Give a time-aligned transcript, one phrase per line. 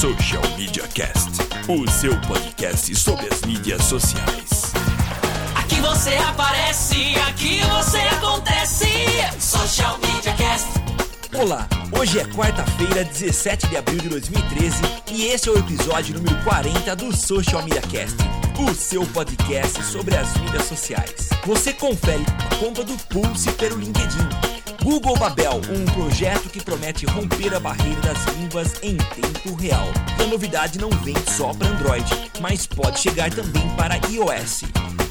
[0.00, 1.28] Social Media Cast,
[1.68, 4.72] o seu podcast sobre as mídias sociais.
[5.54, 8.86] Aqui você aparece, aqui você acontece.
[9.38, 10.68] Social Media Cast.
[11.38, 14.80] Olá, hoje é quarta-feira, 17 de abril de 2013
[15.12, 18.16] e esse é o episódio número 40 do Social Media Cast,
[18.58, 21.28] o seu podcast sobre as mídias sociais.
[21.44, 24.59] Você confere a conta do Pulse pelo LinkedIn.
[24.82, 29.86] Google Babel, um projeto que promete romper a barreira das línguas em tempo real.
[30.18, 34.62] A novidade não vem só para Android, mas pode chegar também para iOS.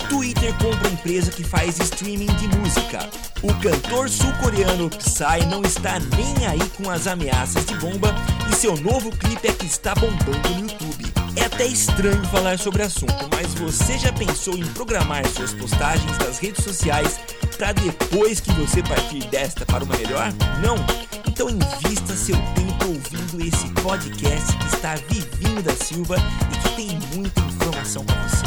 [0.09, 3.07] Twitter compra empresa que faz streaming de música.
[3.43, 8.13] O cantor sul-coreano Psy não está nem aí com as ameaças de bomba
[8.51, 11.08] e seu novo clipe é que está bombando no YouTube.
[11.39, 16.17] É até estranho falar sobre o assunto, mas você já pensou em programar suas postagens
[16.17, 17.17] das redes sociais
[17.57, 20.33] para depois que você partir desta para uma melhor?
[20.61, 20.75] Não?
[21.25, 26.17] Então invista seu tempo ouvindo esse podcast que está Vivinho da Silva
[26.51, 28.45] e que tem muita informação para você.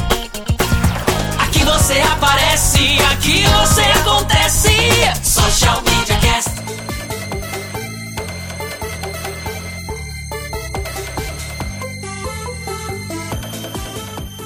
[1.39, 4.69] Aqui você aparece, aqui você acontece.
[5.23, 6.92] Social Media Cast.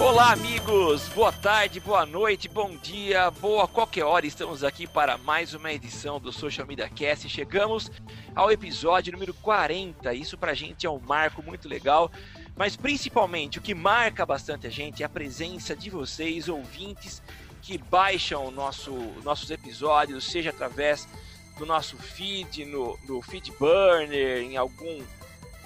[0.08, 1.10] Olá, amigos!
[1.10, 4.26] Boa tarde, boa noite, bom dia, boa qualquer hora.
[4.26, 7.28] Estamos aqui para mais uma edição do Social Media Cast.
[7.28, 7.92] Chegamos
[8.34, 10.14] ao episódio número 40.
[10.14, 12.10] Isso pra gente é um marco muito legal.
[12.56, 17.22] Mas principalmente o que marca bastante a gente é a presença de vocês, ouvintes,
[17.62, 18.94] que baixam nosso,
[19.26, 21.06] nossos episódios, seja através
[21.58, 25.04] do nosso feed, no, no feed burner, em algum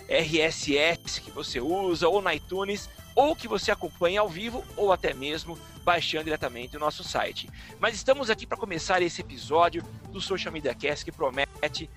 [0.10, 5.14] RSS que você usa, ou na iTunes ou que você acompanhe ao vivo ou até
[5.14, 7.50] mesmo baixando diretamente o nosso site.
[7.80, 11.90] Mas estamos aqui para começar esse episódio do Social Media Cast que promete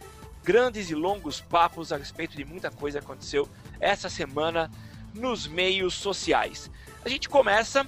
[0.43, 3.49] grandes e longos papos a respeito de muita coisa que aconteceu
[3.81, 4.71] essa semana
[5.15, 6.71] nos meios sociais.
[7.05, 7.87] A gente começa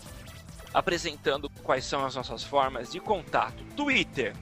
[0.73, 3.65] apresentando quais são as nossas formas de contato.
[3.75, 4.35] Twitter.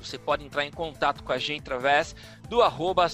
[0.00, 2.14] Você pode entrar em contato com a gente através
[2.48, 3.08] do arroba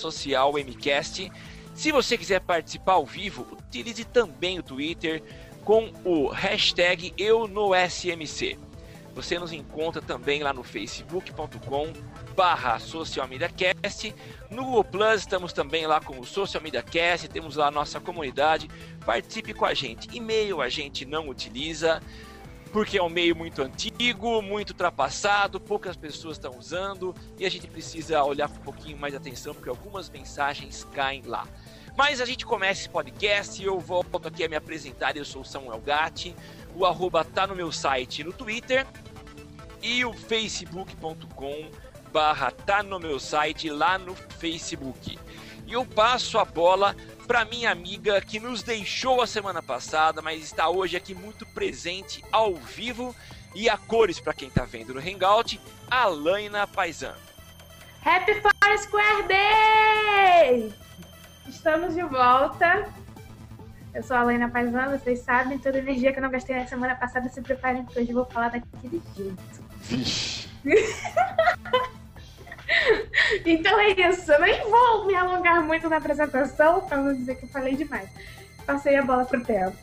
[1.74, 5.22] se você quiser participar ao vivo, utilize também o Twitter
[5.64, 8.58] com o hashtag EuNoSMC.
[9.14, 11.92] Você nos encontra também lá no facebook.com
[12.34, 14.14] barra socialmediacast.
[14.50, 18.00] No Google Plus estamos também lá com o Social Media Cast, temos lá a nossa
[18.00, 18.70] comunidade.
[19.04, 20.08] Participe com a gente.
[20.16, 22.00] E-mail a gente não utiliza,
[22.72, 27.68] porque é um meio muito antigo, muito ultrapassado, poucas pessoas estão usando e a gente
[27.68, 31.46] precisa olhar com um pouquinho mais de atenção porque algumas mensagens caem lá.
[31.96, 35.14] Mas a gente começa esse podcast eu volto aqui a me apresentar.
[35.14, 36.34] Eu sou o Samuel Gatti.
[36.74, 38.86] O arroba tá no meu site no Twitter
[39.82, 41.70] e o facebook.com
[42.10, 45.18] barra tá no meu site lá no Facebook.
[45.66, 46.94] E eu passo a bola
[47.26, 52.24] para minha amiga que nos deixou a semana passada, mas está hoje aqui muito presente
[52.30, 53.14] ao vivo
[53.54, 57.14] e a cores para quem está vendo no Hangout, a Laina Paisan.
[58.04, 60.72] Happy Fire Square Day!
[61.48, 62.88] Estamos de volta.
[63.94, 66.66] Eu sou a Laina Paisano, vocês sabem, toda a energia que eu não gastei na
[66.66, 69.64] semana passada, se preparem porque hoje eu vou falar daquele jeito.
[69.82, 70.48] Vixe.
[73.44, 77.44] então é isso, eu nem vou me alongar muito na apresentação, pra não dizer que
[77.44, 78.08] eu falei demais.
[78.66, 79.76] Passei a bola pro tempo.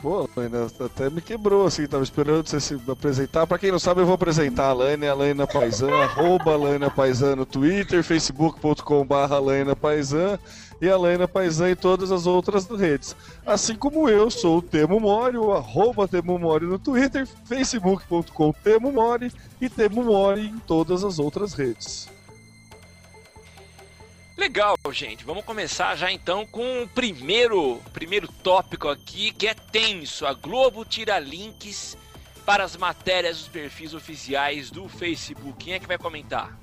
[0.00, 3.46] Pô, Laina, até me quebrou, assim, tava esperando você se apresentar.
[3.46, 6.52] Pra quem não sabe, eu vou apresentar a Laina, a Laina Paisan, arroba
[6.96, 9.36] Paisan no Twitter, facebook.com barra
[9.78, 10.38] Paisan
[10.80, 13.14] e a Laina Paisan em todas as outras redes.
[13.44, 18.90] Assim como eu sou o Temo Mori, o arroba Temo Mori no Twitter, facebook.com Temo
[18.90, 22.08] Mori e Temo Mori em todas as outras redes.
[24.40, 25.22] Legal, gente.
[25.22, 30.24] Vamos começar já então com o primeiro, primeiro tópico aqui, que é tenso.
[30.24, 31.94] A Globo tira links
[32.46, 35.62] para as matérias dos perfis oficiais do Facebook.
[35.62, 36.58] Quem é que vai comentar?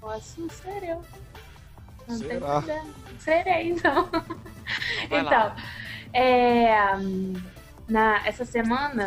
[0.00, 1.04] Posso ser eu.
[2.08, 2.50] Não tem Será?
[2.50, 2.90] problema.
[3.18, 4.08] Serei, então.
[5.08, 5.56] Vai então, lá.
[6.12, 6.74] é,
[7.88, 9.04] na, essa semana,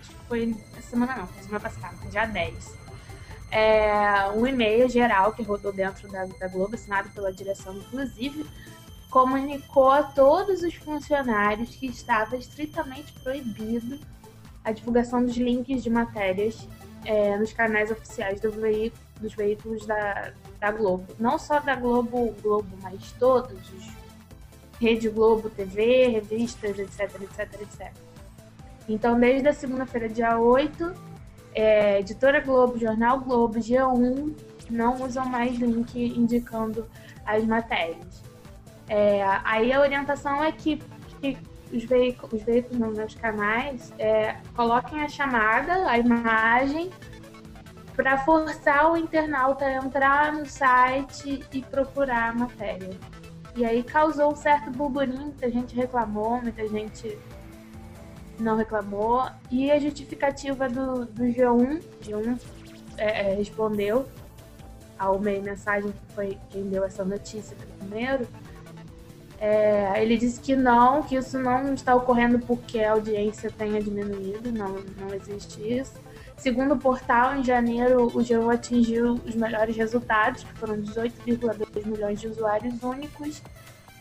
[0.00, 2.78] acho que foi, essa semana não, foi semana passada, dia 10.
[3.50, 8.46] É, um e-mail geral que rodou dentro da, da Globo, assinado pela direção, inclusive,
[9.10, 13.98] comunicou a todos os funcionários que estava estritamente proibido
[14.62, 16.68] a divulgação dos links de matérias
[17.04, 21.06] é, nos canais oficiais do veículo, dos veículos da, da Globo.
[21.18, 23.98] Não só da Globo, Globo, mas todos os
[24.80, 27.92] Rede Globo TV, revistas, etc, etc, etc.
[28.88, 30.94] Então, desde a segunda-feira, dia 8,
[31.54, 34.34] é, Editora Globo, Jornal Globo, G1
[34.70, 36.86] não usam mais link indicando
[37.26, 38.22] as matérias.
[38.88, 40.80] É, aí a orientação é que,
[41.20, 41.36] que
[41.72, 46.90] os veículos, os veículos não, os canais, é, coloquem a chamada, a imagem,
[47.98, 52.96] para forçar o internauta a entrar no site e procurar a matéria.
[53.56, 57.18] E aí causou um certo burburinho, muita gente reclamou, muita gente
[58.38, 59.28] não reclamou.
[59.50, 62.40] E a justificativa do, do G1, G1
[62.98, 64.06] é, é, respondeu
[64.96, 68.28] ao meio mensagem que foi quem deu essa notícia primeiro.
[69.40, 74.52] É, ele disse que não, que isso não está ocorrendo porque a audiência tenha diminuído,
[74.52, 75.94] não, não existe isso.
[76.38, 82.20] Segundo o portal, em janeiro, o G1 atingiu os melhores resultados, que foram 18,2 milhões
[82.20, 83.42] de usuários únicos.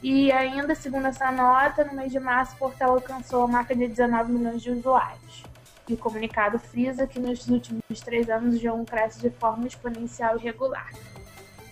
[0.04, 3.88] E ainda, segundo essa nota, no mês de março, o portal alcançou a marca de
[3.88, 5.44] 19 milhões de usuários.
[5.90, 10.38] E o comunicado frisa que nos últimos três anos o G1 cresce de forma exponencial
[10.38, 10.92] e regular.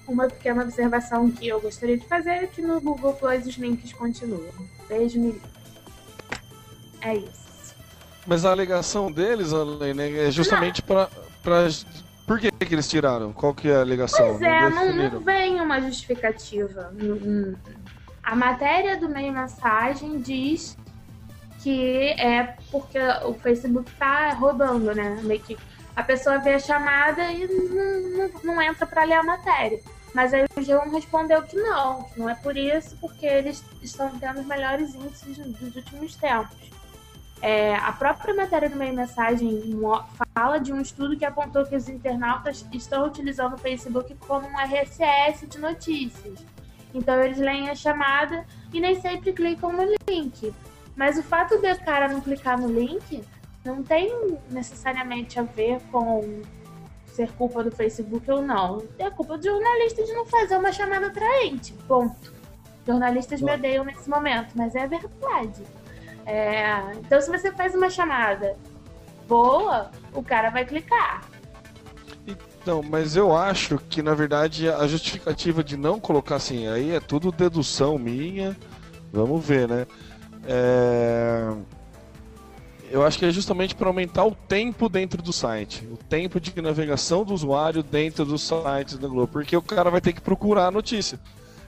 [0.07, 3.93] Uma pequena observação que eu gostaria de fazer é que no Google Plus os links
[3.93, 4.51] continuam.
[4.87, 5.39] Beijo, me
[7.01, 7.44] É isso.
[8.25, 11.09] Mas a alegação deles, Alene, é justamente para.
[11.43, 11.67] Pra...
[12.25, 13.31] Por que, que eles tiraram?
[13.31, 14.29] Qual que é a alegação?
[14.29, 16.91] Pois é, não, não vem uma justificativa.
[18.23, 20.75] A matéria do meio mensagem diz
[21.61, 25.19] que é porque o Facebook tá roubando, né?
[25.21, 25.55] Meio que
[25.95, 29.79] a pessoa vê a chamada e não, não, não entra para ler a matéria.
[30.13, 34.09] Mas aí o G1 respondeu que não, que não é por isso, porque eles estão
[34.17, 36.55] tendo os melhores índices dos últimos tempos.
[37.41, 39.77] É, a própria matéria do meio mensagem
[40.33, 44.59] fala de um estudo que apontou que os internautas estão utilizando o Facebook como um
[44.59, 46.39] RSS de notícias.
[46.93, 50.53] Então eles leem a chamada e nem sempre clicam no link.
[50.95, 53.21] Mas o fato de o cara não clicar no link
[53.65, 56.41] não tem necessariamente a ver com
[57.05, 58.83] ser culpa do Facebook ou não.
[58.97, 61.73] É culpa do jornalista de não fazer uma chamada atraente.
[61.87, 62.33] Ponto.
[62.85, 63.47] Jornalistas Bom.
[63.47, 65.63] me odeiam nesse momento, mas é verdade.
[66.25, 66.79] É...
[66.97, 68.55] Então, se você faz uma chamada
[69.27, 71.23] boa, o cara vai clicar.
[72.27, 76.99] Então, mas eu acho que na verdade a justificativa de não colocar assim aí é
[76.99, 78.57] tudo dedução minha.
[79.13, 79.85] Vamos ver, né?
[80.47, 81.53] É...
[82.89, 86.59] Eu acho que é justamente para aumentar o tempo dentro do site, o tempo de
[86.61, 90.67] navegação do usuário dentro do site da Globo, porque o cara vai ter que procurar
[90.67, 91.19] a notícia.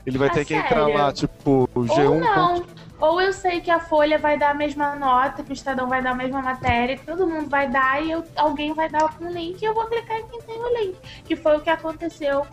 [0.05, 0.65] Ele vai Ah, ter que sério?
[0.65, 2.19] entrar lá, tipo, Ou G1.
[2.19, 2.65] não.
[2.99, 6.01] Ou eu sei que a Folha vai dar a mesma nota, que o Estadão vai
[6.01, 9.25] dar a mesma matéria, que todo mundo vai dar e eu- alguém vai dar com
[9.25, 10.97] o link e eu vou clicar em quem tem o link.
[11.23, 12.45] Que foi o que aconteceu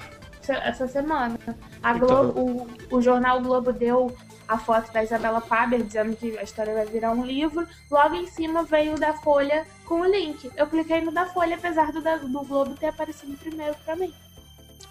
[0.47, 1.39] essa semana.
[1.83, 4.15] A Então- Globo, o, o jornal Globo deu
[4.47, 7.67] a foto da Isabela Faber dizendo que a história vai virar um livro.
[7.91, 10.51] Logo em cima veio o da Folha com o link.
[10.55, 14.13] Eu cliquei no da Folha, apesar do, da- do Globo ter aparecido primeiro pra mim.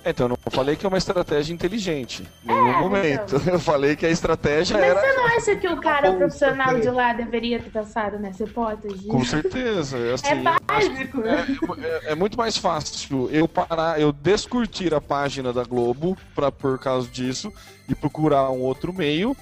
[0.06, 2.24] Então, eu não falei que é uma estratégia inteligente.
[2.44, 3.36] Em nenhum É, momento.
[3.48, 5.00] Eu falei que a estratégia Mas era.
[5.00, 6.92] você não acha que o cara Com profissional de certeza.
[6.92, 9.08] lá deveria ter pensado nessa hipótese?
[9.08, 9.98] Com certeza.
[10.14, 11.22] Assim, É eu acho básico.
[11.26, 16.52] É, é- é muito mais fácil eu parar, eu descurtir a página da Globo pra,
[16.52, 17.52] por causa disso
[17.88, 19.36] e procurar um outro meio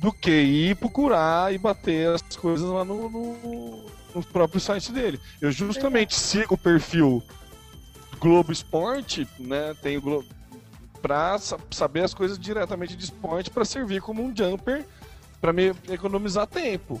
[0.00, 3.84] do que ir procurar e bater as coisas lá no, no,
[4.16, 5.20] no próprio site dele.
[5.40, 7.22] Eu justamente sigo o perfil
[8.22, 9.74] Globo Esporte, né?
[9.82, 10.26] Tem o Globo
[11.02, 14.86] pra sa- saber as coisas diretamente de esporte pra servir como um jumper
[15.40, 16.98] pra me economizar tempo.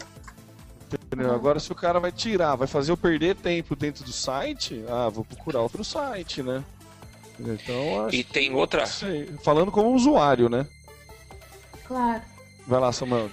[1.06, 1.32] Entendeu?
[1.32, 5.08] Agora, se o cara vai tirar, vai fazer eu perder tempo dentro do site, ah,
[5.08, 6.62] vou procurar outro site, né?
[7.38, 8.84] Então, acho E tem outra.
[8.86, 9.26] sei.
[9.44, 10.66] Falando como usuário, né?
[11.86, 12.22] Claro.
[12.66, 13.30] Vai lá, Samuel.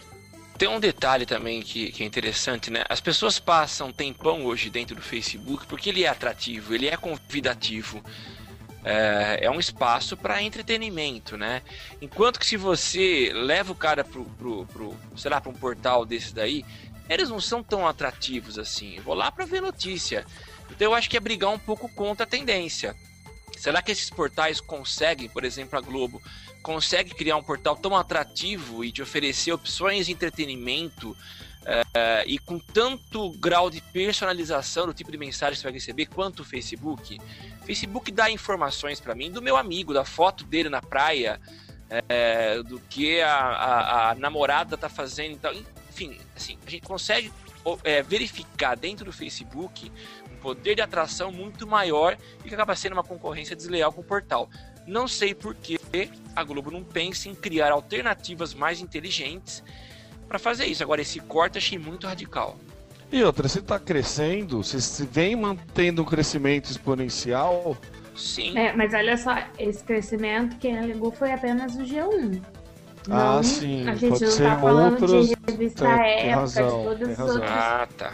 [0.60, 2.84] Tem um detalhe também que, que é interessante, né?
[2.90, 8.04] As pessoas passam tempão hoje dentro do Facebook porque ele é atrativo, ele é convidativo.
[8.84, 11.62] É, é um espaço para entretenimento, né?
[12.02, 16.06] Enquanto que se você leva o cara pro, pro, pro sei lá, para um portal
[16.06, 16.66] desse daí,
[17.08, 18.98] eles não são tão atrativos assim.
[18.98, 20.26] Eu vou lá para ver notícia.
[20.70, 22.98] Então eu acho que é brigar um pouco contra a tendência.
[23.60, 26.22] Será que esses portais conseguem, por exemplo, a Globo,
[26.64, 31.16] consegue criar um portal tão atrativo e te oferecer opções de entretenimento
[31.66, 36.06] eh, e com tanto grau de personalização do tipo de mensagem que você vai receber
[36.06, 37.20] quanto o Facebook?
[37.66, 41.40] Facebook dá informações para mim do meu amigo, da foto dele na praia,
[41.90, 45.34] é, do que a, a, a, namorada tá fazendo.
[45.34, 45.52] Então,
[45.90, 47.32] enfim, assim, a gente consegue
[47.84, 49.92] é, verificar dentro do Facebook
[50.42, 54.50] poder de atração muito maior e que acaba sendo uma concorrência desleal com o portal.
[54.88, 55.80] Não sei por que
[56.36, 59.64] a Globo não pensa em criar alternativas mais inteligentes
[60.28, 60.82] para fazer isso.
[60.82, 62.58] Agora, esse corte achei muito radical.
[63.12, 67.76] E outra, se está crescendo, se vem mantendo um crescimento exponencial.
[68.16, 68.58] Sim.
[68.58, 72.42] É, mas olha só, esse crescimento quem alegou foi apenas o G1.
[73.08, 73.88] Não, ah, sim.
[73.88, 75.30] A gente Pode não ser tá falando outros...
[75.30, 77.36] de revista tem, época, tem razão, de as razão.
[77.36, 77.52] outras.
[77.52, 78.14] Ah, tá.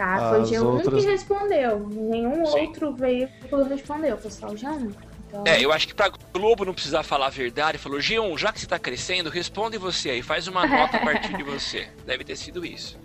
[0.00, 1.86] Tá, foi o As G1 outras- que respondeu.
[1.90, 2.58] Nenhum Sim.
[2.60, 4.90] outro veículo respondeu, foi só o G1.
[5.28, 8.50] Então, É, eu acho que pra Globo não precisar falar a verdade, falou, G1, já
[8.50, 11.86] que você tá crescendo, responde você aí, faz uma nota a partir de você.
[12.06, 12.98] Deve ter sido isso.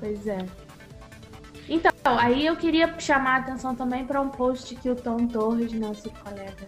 [0.00, 0.38] Pois é.
[1.68, 5.72] Então, aí eu queria chamar a atenção também para um post que o Tom Torres,
[5.74, 6.66] nosso colega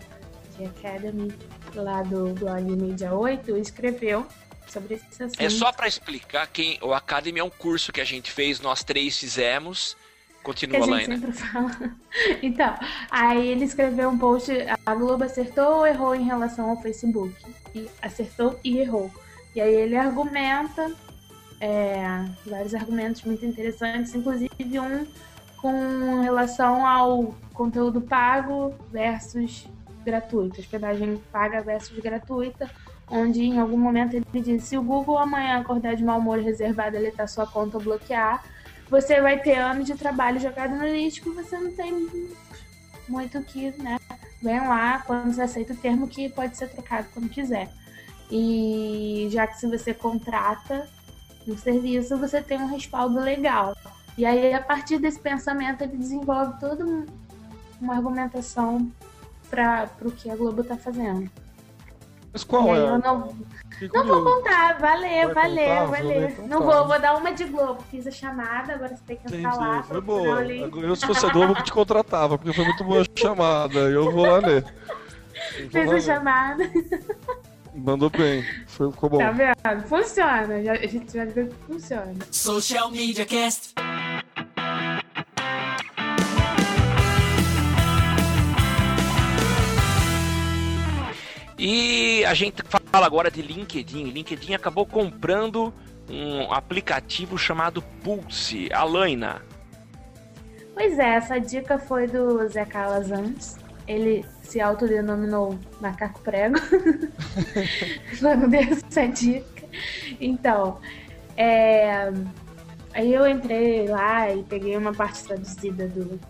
[0.58, 1.34] de Academy,
[1.74, 4.26] lá do blog Mídia 8, escreveu
[4.66, 5.40] sobre esse assunto.
[5.40, 8.85] É só pra explicar quem o Academy é um curso que a gente fez, nós
[8.85, 9.97] três fizemos.
[10.38, 11.14] que Continua, a gente Laina.
[11.16, 11.97] sempre fala.
[12.42, 12.75] Então,
[13.11, 14.52] aí ele escreveu um post,
[14.87, 17.35] a Globo acertou ou errou em relação ao Facebook?
[17.75, 19.11] E acertou e errou.
[19.54, 20.92] E aí ele argumenta
[21.61, 25.06] é, vários argumentos muito interessantes, inclusive um
[25.64, 29.66] com relação ao conteúdo pago versus
[30.04, 32.71] gratuito, hospedagem paga versus gratuita,
[33.11, 36.42] onde em algum momento ele diz, se o Google amanhã acordar de mau humor e
[36.42, 38.42] reservar deletar sua conta bloquear,
[38.88, 42.08] você vai ter anos de trabalho jogado no lixo que você não tem
[43.08, 43.99] muito que, né?
[44.42, 47.70] Vem lá quando você aceita o termo que pode ser trocado quando quiser.
[48.30, 50.88] E já que se você contrata
[51.46, 53.76] um serviço, você tem um respaldo legal.
[54.16, 57.06] E aí, a partir desse pensamento, ele desenvolve toda um-
[57.80, 58.90] uma argumentação
[59.50, 61.30] para o que a Globo está fazendo.
[62.34, 62.82] Mas qual aí é?
[62.82, 63.34] eu não,
[63.94, 65.86] não vou contar, valeu, Vai valeu, contar?
[65.86, 66.28] valeu.
[66.28, 66.64] Então Não tá.
[66.66, 67.82] vou, vou dar uma de Globo.
[67.90, 69.76] Fiz a chamada, agora você tem que entrar lá.
[69.78, 70.42] Entendi, foi boa.
[70.44, 73.78] Eu, se fosse a Globo, que te contratava, porque foi muito boa a chamada.
[73.78, 74.64] Eu vou lá ler.
[74.64, 76.02] Vou Fez lá a ler.
[76.02, 76.70] chamada.
[77.72, 78.44] Mandou bem.
[78.66, 79.18] Foi, ficou bom.
[79.18, 79.82] Tá vendo?
[79.88, 80.62] Funciona.
[80.62, 82.14] Já- a gente já viu que funciona.
[82.32, 83.74] Social Media Cast.
[91.66, 94.11] E a gente fala agora de LinkedIn.
[94.11, 95.73] LinkedIn acabou comprando
[96.11, 98.68] um aplicativo chamado Pulse.
[98.71, 99.40] A Laina.
[100.75, 103.56] Pois é, essa dica foi do Zé Calazans.
[103.88, 106.56] Ele se autodenominou macaco prego.
[108.21, 109.64] Quando deu essa dica.
[110.21, 110.78] Então,
[111.35, 112.12] é,
[112.92, 116.21] aí eu entrei lá e peguei uma parte traduzida do,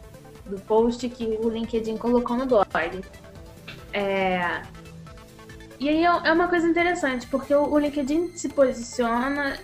[0.47, 2.69] do post que o LinkedIn colocou no blog.
[3.93, 4.63] É,
[5.79, 9.59] e aí é é uma coisa interessante, porque o LinkedIn se posiciona,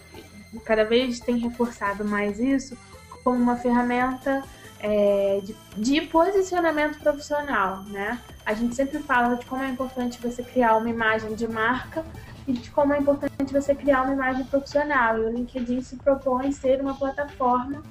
[0.65, 2.77] cada vez tem reforçado mais isso,
[3.23, 4.43] como uma ferramenta
[4.81, 8.19] é, de, de posicionamento profissional, né?
[8.45, 12.05] A gente sempre fala de como é importante você criar uma imagem de marca
[12.47, 15.19] e de como é importante você criar uma imagem profissional.
[15.19, 17.83] E o LinkedIn se propõe ser uma plataforma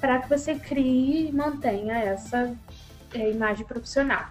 [0.00, 2.54] para que você crie e mantenha essa
[3.14, 4.26] é, imagem profissional.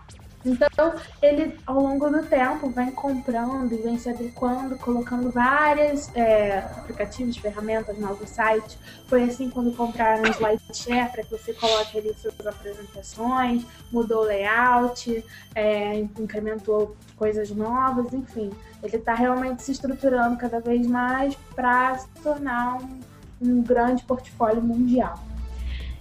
[0.46, 6.60] Então, ele, ao longo do tempo, vem comprando e vem se adequando, colocando vários é,
[6.60, 8.78] aplicativos, ferramentas, novos sites.
[9.08, 14.26] Foi assim quando compraram o SlideShare, para que você coloque ali suas apresentações, mudou o
[14.26, 15.24] layout,
[15.56, 18.52] é, incrementou coisas novas, enfim.
[18.82, 23.00] Ele está realmente se estruturando cada vez mais para se tornar um,
[23.42, 25.18] um grande portfólio mundial.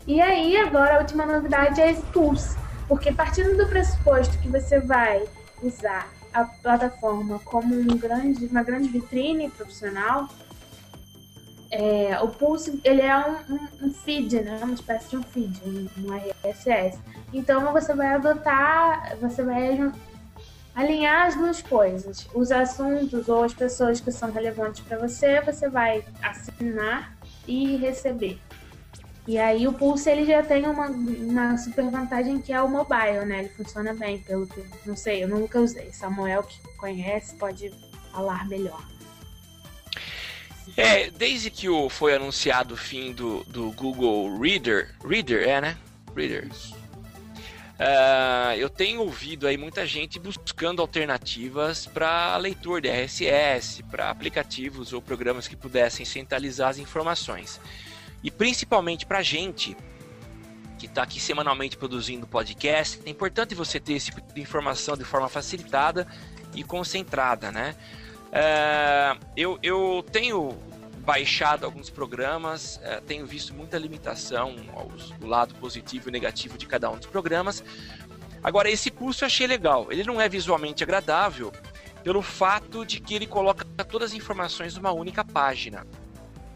[0.05, 2.57] E aí, agora, a última novidade é esse Pulse.
[2.93, 5.27] Porque partindo do pressuposto que você vai
[5.63, 10.29] usar a plataforma como um grande, uma grande vitrine profissional,
[11.71, 14.61] é, o Pulse ele é um, um- um feed, né?
[14.63, 16.13] uma espécie de um feed, um, um
[16.45, 16.99] RSS.
[17.33, 19.91] Então você vai adotar, você vai
[20.75, 22.29] alinhar as duas coisas.
[22.35, 27.17] Os assuntos ou as pessoas que são relevantes para você, você vai assinar
[27.49, 28.39] e receber.
[29.27, 33.25] E aí o Pulse ele já tem uma, uma super vantagem que é o mobile,
[33.25, 33.41] né?
[33.41, 34.65] Ele funciona bem, pelo que.
[34.85, 35.93] Não sei, eu nunca usei.
[35.93, 37.73] Samuel que conhece pode
[38.11, 38.83] falar melhor.
[40.77, 45.79] É, desde que o, foi anunciado o fim do, do Google Reader, Reader é, né?
[46.17, 46.49] Reader.
[47.79, 54.93] Ah, eu tenho ouvido aí muita gente buscando alternativas para leitor de RSS, para aplicativos
[54.93, 57.61] ou programas que pudessem centralizar as informações.
[58.23, 59.77] E principalmente para gente
[60.79, 65.05] que está aqui semanalmente produzindo podcast, é importante você ter esse tipo de informação de
[65.05, 66.07] forma facilitada
[66.55, 67.77] e concentrada, né?
[68.33, 70.59] É, eu, eu tenho
[71.05, 76.67] baixado alguns programas, é, tenho visto muita limitação aos, do lado positivo e negativo de
[76.67, 77.63] cada um dos programas.
[78.43, 79.87] Agora, esse pulso eu achei legal.
[79.91, 81.53] Ele não é visualmente agradável
[82.03, 85.87] pelo fato de que ele coloca todas as informações numa única página.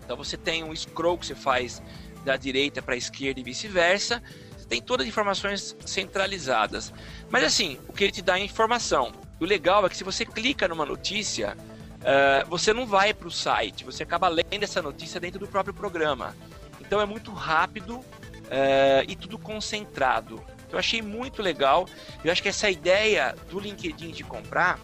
[0.06, 1.82] Então você tem um scroll que você faz
[2.25, 4.22] da direita para a esquerda e vice-versa.
[4.68, 6.94] Tem todas as informações centralizadas.
[7.28, 9.12] Mas assim, o que ele te dá é informação.
[9.40, 13.30] O legal é que se você clica numa notícia, uh, você não vai para o
[13.30, 16.34] site, você acaba lendo essa notícia dentro do próprio programa.
[16.80, 18.04] Então é muito rápido uh,
[19.08, 20.40] e tudo concentrado.
[20.70, 21.88] Eu achei muito legal.
[22.25, 24.78] Eu acho que essa ideia do LinkedIn de comprar,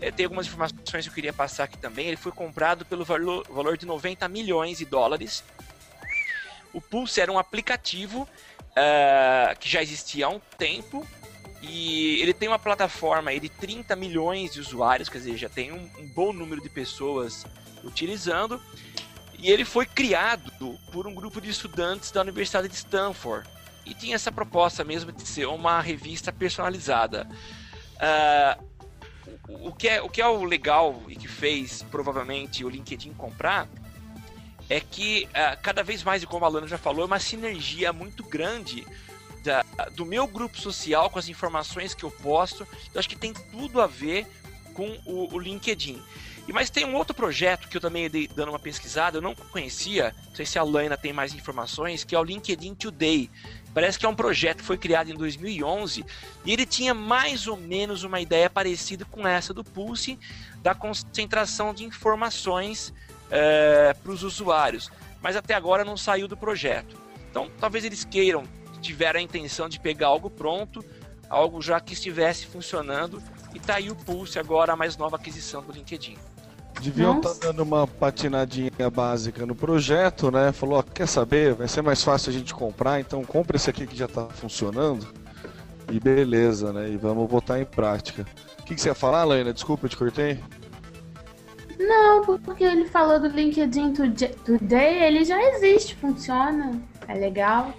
[0.00, 2.08] é, tem algumas informações que eu queria passar aqui também.
[2.08, 5.42] Ele foi comprado pelo valor, valor de 90 milhões de dólares.
[6.72, 11.06] O Pulse era um aplicativo uh, que já existia há um tempo
[11.62, 15.72] e ele tem uma plataforma aí de 30 milhões de usuários, quer dizer, já tem
[15.72, 17.46] um, um bom número de pessoas
[17.82, 18.60] utilizando.
[19.38, 20.52] E ele foi criado
[20.92, 23.48] por um grupo de estudantes da Universidade de Stanford
[23.84, 27.28] e tinha essa proposta mesmo de ser uma revista personalizada.
[27.96, 28.75] Uh,
[29.48, 33.68] o, que é, o que é o legal e que fez provavelmente o LinkedIn comprar
[34.68, 37.92] é que uh, cada vez mais, e como a Lana já falou, é uma sinergia
[37.92, 38.86] muito grande
[39.44, 39.62] da,
[39.94, 42.66] do meu grupo social com as informações que eu posto.
[42.92, 44.26] Eu acho que tem tudo a ver
[44.74, 46.02] com o, o LinkedIn.
[46.48, 49.34] E mas tem um outro projeto que eu também dei dando uma pesquisada, eu não
[49.34, 53.28] conhecia, não sei se a Lana tem mais informações, que é o LinkedIn Today.
[53.74, 56.04] Parece que é um projeto que foi criado em 2011
[56.44, 60.18] e ele tinha mais ou menos uma ideia parecida com essa do Pulse,
[60.62, 62.94] da concentração de informações
[63.28, 64.88] é, para os usuários.
[65.20, 66.96] Mas até agora não saiu do projeto.
[67.28, 68.44] Então talvez eles queiram,
[68.80, 70.84] tiveram a intenção de pegar algo pronto,
[71.28, 73.20] algo já que estivesse funcionando,
[73.52, 76.16] e tá aí o Pulse agora, a mais nova aquisição do LinkedIn.
[76.80, 80.52] Deviam estar tá dando uma patinadinha básica no projeto, né?
[80.52, 81.54] Falou, ó, quer saber?
[81.54, 85.06] Vai ser mais fácil a gente comprar, então compra esse aqui que já está funcionando.
[85.90, 86.90] E beleza, né?
[86.90, 88.26] E vamos botar em prática.
[88.60, 89.52] O que, que você ia falar, Laina?
[89.52, 90.38] Desculpa, eu te cortei.
[91.78, 97.72] Não, porque ele falou do LinkedIn Today, ele já existe, funciona, é legal.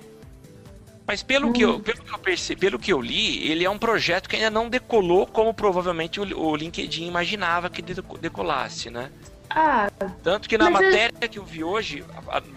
[1.08, 1.54] Mas pelo, hum.
[1.54, 4.36] que eu, pelo que eu percebi, pelo que eu li, ele é um projeto que
[4.36, 9.10] ainda não decolou como provavelmente o, o LinkedIn imaginava que decolasse, né?
[9.50, 9.89] Ah,
[10.22, 11.30] Tanto que na matéria eu...
[11.30, 12.04] que eu vi hoje,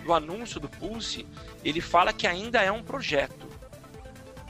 [0.05, 1.25] do anúncio do Pulse,
[1.65, 3.49] ele fala que ainda é um projeto.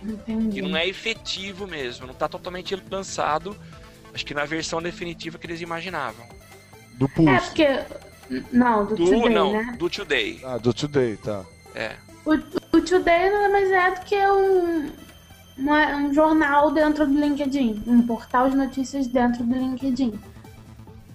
[0.02, 0.54] Entendi.
[0.54, 3.54] Que não é efetivo mesmo, não está totalmente lançado,
[4.14, 6.26] acho que na versão definitiva que eles imaginavam.
[6.94, 7.34] Do Pulse.
[7.34, 8.46] É porque.
[8.50, 9.76] Não, do, do Today, não, né?
[9.78, 10.40] do Today.
[10.42, 11.44] Ah, do Today, tá.
[11.74, 11.96] É.
[12.24, 12.36] O,
[12.80, 14.90] o Today nada mais é do que um,
[15.58, 20.18] uma, um jornal dentro do LinkedIn, um portal de notícias dentro do LinkedIn.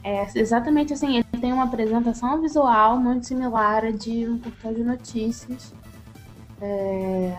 [0.04, 4.84] É exatamente assim, ele tem uma apresentação visual muito similar a de um portal de
[4.84, 5.74] notícias.
[6.62, 7.36] É...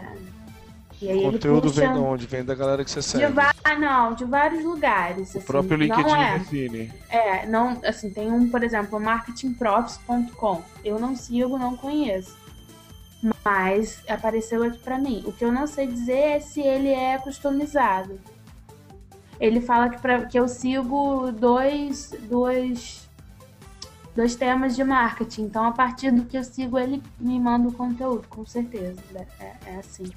[1.00, 1.82] E aí o conteúdo puxa...
[1.82, 2.26] vem de onde?
[2.26, 3.26] Vem da galera que você segue.
[3.26, 3.52] De va...
[3.78, 5.34] não, de vários lugares.
[5.34, 6.38] O assim, próprio LinkedIn é.
[6.38, 6.92] define.
[7.10, 10.62] É, não, assim, tem um, por exemplo, marketingprofs.com.
[10.82, 12.45] Eu não sigo, não conheço
[13.44, 15.22] mas apareceu aqui para mim.
[15.26, 18.20] O que eu não sei dizer é se ele é customizado.
[19.38, 23.08] Ele fala que, pra, que eu sigo dois, dois,
[24.14, 25.42] dois temas de marketing.
[25.42, 29.00] Então, a partir do que eu sigo, ele me manda o conteúdo, com certeza.
[29.38, 30.10] É, é assim.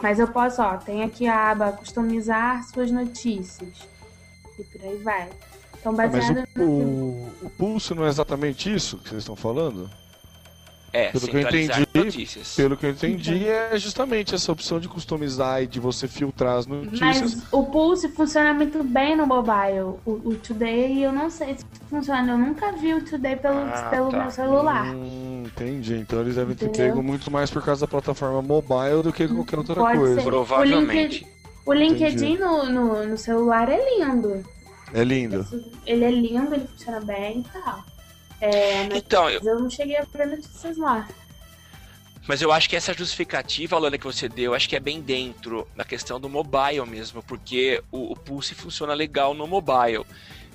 [0.00, 3.88] Mas eu posso, ó, tem aqui a aba customizar suas notícias.
[4.58, 5.28] E por aí vai.
[5.80, 6.70] Então, baseado ah, mas o, no...
[6.70, 9.90] o, o pulso não é exatamente isso que vocês estão falando?
[10.92, 12.54] É, pelo que eu entendi, notícias.
[12.54, 16.66] pelo que eu entendi é justamente essa opção de customizar e de você filtrar as
[16.66, 17.00] notícias.
[17.00, 19.96] Mas o Pulse funciona muito bem no mobile.
[20.04, 22.32] O, o Today eu não sei se funciona.
[22.32, 24.18] Eu nunca vi o Today pelo, ah, pelo tá.
[24.18, 24.94] meu celular.
[24.94, 25.94] Hum, entendi.
[25.94, 26.88] Então eles devem ter Entendeu?
[26.88, 30.20] pego muito mais por causa da plataforma mobile do que qualquer outra Pode coisa.
[30.20, 30.24] Ser.
[30.24, 31.26] Provavelmente.
[31.64, 34.44] O LinkedIn, o LinkedIn no, no, no celular é lindo.
[34.92, 35.46] É lindo.
[35.86, 37.91] Ele é lindo, ele funciona bem e tal.
[38.42, 39.40] É, mas então, eu...
[39.40, 41.08] eu não cheguei a ver notícias lá.
[42.26, 45.66] Mas eu acho que essa justificativa, Alana, que você deu, acho que é bem dentro
[45.76, 50.04] da questão do mobile mesmo, porque o, o Pulse funciona legal no mobile.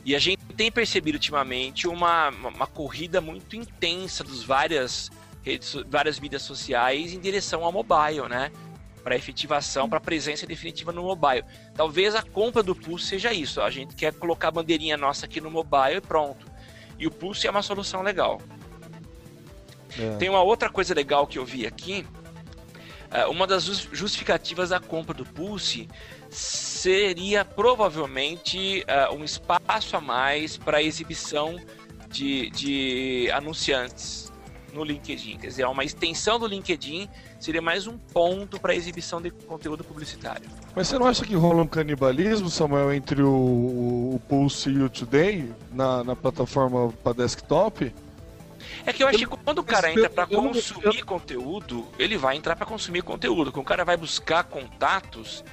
[0.04, 5.10] E a gente tem percebido ultimamente uma, uma corrida muito intensa dos várias
[5.42, 8.52] redes, várias mídias sociais em direção ao mobile, né?
[9.02, 11.46] Para efetivação, para presença definitiva no mobile.
[11.74, 13.62] Talvez a compra do Pulse seja isso.
[13.62, 16.47] A gente quer colocar a bandeirinha nossa aqui no mobile e pronto.
[17.00, 18.42] E o Pulse é uma solução legal.
[19.98, 20.18] É.
[20.18, 22.06] Tem uma outra coisa legal que eu vi aqui.
[23.10, 25.88] É, uma das justificativas da compra do Pulse
[26.30, 31.58] seria provavelmente uh, um espaço a mais para exibição
[32.10, 34.27] de, de anunciantes
[34.78, 35.38] no LinkedIn.
[35.38, 37.10] Quer dizer, uma extensão do LinkedIn
[37.40, 40.48] seria mais um ponto para exibição de conteúdo publicitário.
[40.76, 43.30] Mas você não acha que rola um canibalismo, Samuel, entre o,
[44.16, 47.92] o Pulse e o Today na, na plataforma para desktop?
[48.86, 52.56] É que eu acho que quando o cara entra para consumir conteúdo, ele vai entrar
[52.56, 53.52] para consumir conteúdo.
[53.52, 55.44] Quando o cara vai buscar contatos,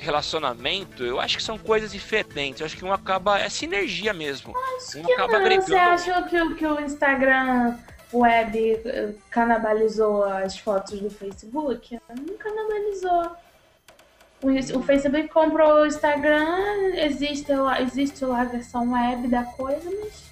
[0.00, 2.60] relacionamento, eu acho que são coisas diferentes.
[2.60, 3.38] Eu acho que um acaba.
[3.38, 4.54] É sinergia mesmo.
[4.76, 5.40] Acho um que acaba não.
[5.40, 5.66] agregando.
[5.66, 7.76] Você acha que, que o Instagram
[8.12, 11.98] web eh, canibalizou as fotos do Facebook?
[12.08, 13.36] Não canibalizou.
[14.42, 20.28] O, o Facebook comprou o Instagram, existe existe lá a versão web da coisa, mas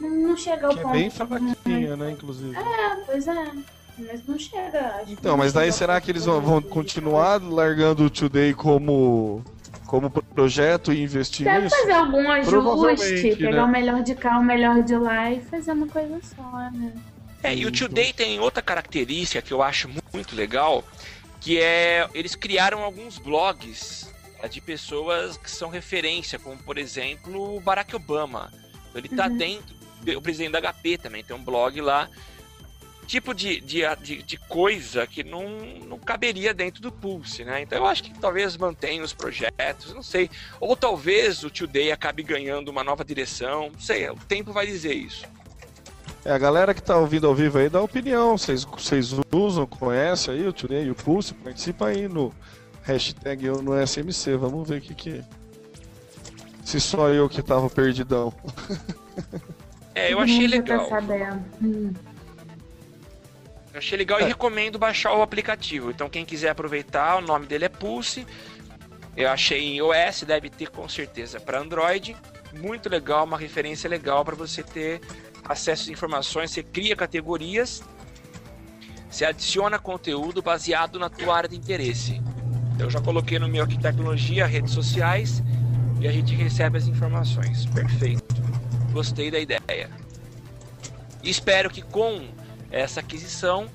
[0.00, 0.94] não chega ao que ponto.
[0.94, 2.56] É bem fraquinha, né, inclusive.
[2.56, 3.52] É, pois é.
[3.98, 5.02] Mas não chega.
[5.08, 9.44] Então, mas daí será que eles vão, vão continuar largando o Today como
[9.90, 11.76] como projeto e investir Deve nisso?
[11.76, 13.62] fazer algum ajuste, pegar né?
[13.64, 16.92] o melhor de cá, o melhor de lá e fazer uma coisa só, né?
[17.42, 20.84] É, e o Today tem outra característica que eu acho muito legal,
[21.40, 27.56] que é eles criaram alguns blogs é, de pessoas que são referência, como por exemplo
[27.56, 28.52] o Barack Obama.
[28.94, 29.36] Ele está uhum.
[29.36, 29.74] dentro,
[30.16, 32.08] o presidente da HP também tem um blog lá
[33.10, 35.42] tipo de, de, de, de, coisa que não,
[35.88, 37.60] não caberia dentro do Pulse, né?
[37.60, 40.30] Então eu acho que talvez mantenha os projetos, não sei.
[40.60, 44.94] Ou talvez o Today acabe ganhando uma nova direção, não sei, o tempo vai dizer
[44.94, 45.26] isso.
[46.24, 48.38] É, a galera que tá ouvindo ao vivo aí dá opinião.
[48.38, 51.34] Vocês, vocês usam, conhecem aí o Today e o Pulse?
[51.34, 52.32] Participa aí no
[52.82, 54.36] hashtag eu no SMC.
[54.36, 55.24] Vamos ver o que que.
[56.64, 58.32] Se só eu que tava perdidão.
[59.92, 60.88] É, eu achei legal.
[60.88, 62.09] Tá sabendo.
[63.72, 64.22] Eu achei legal é.
[64.22, 65.90] e recomendo baixar o aplicativo.
[65.90, 68.26] Então quem quiser aproveitar, o nome dele é Pulse.
[69.16, 72.16] Eu achei em iOS, deve ter com certeza para Android.
[72.52, 75.00] Muito legal, uma referência legal para você ter
[75.44, 76.50] acesso às informações.
[76.50, 77.82] Você cria categorias,
[79.08, 82.20] você adiciona conteúdo baseado na tua área de interesse.
[82.74, 85.42] Então, eu já coloquei no meu aqui tecnologia, redes sociais
[86.00, 87.66] e a gente recebe as informações.
[87.66, 88.24] Perfeito.
[88.92, 89.90] Gostei da ideia.
[91.22, 92.26] E espero que com
[92.70, 93.68] essa aquisição,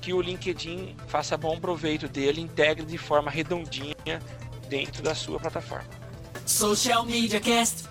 [0.00, 4.20] que o LinkedIn faça bom proveito dele, integre de forma redondinha
[4.68, 5.88] dentro da sua plataforma.
[6.44, 7.88] Social Media Cast.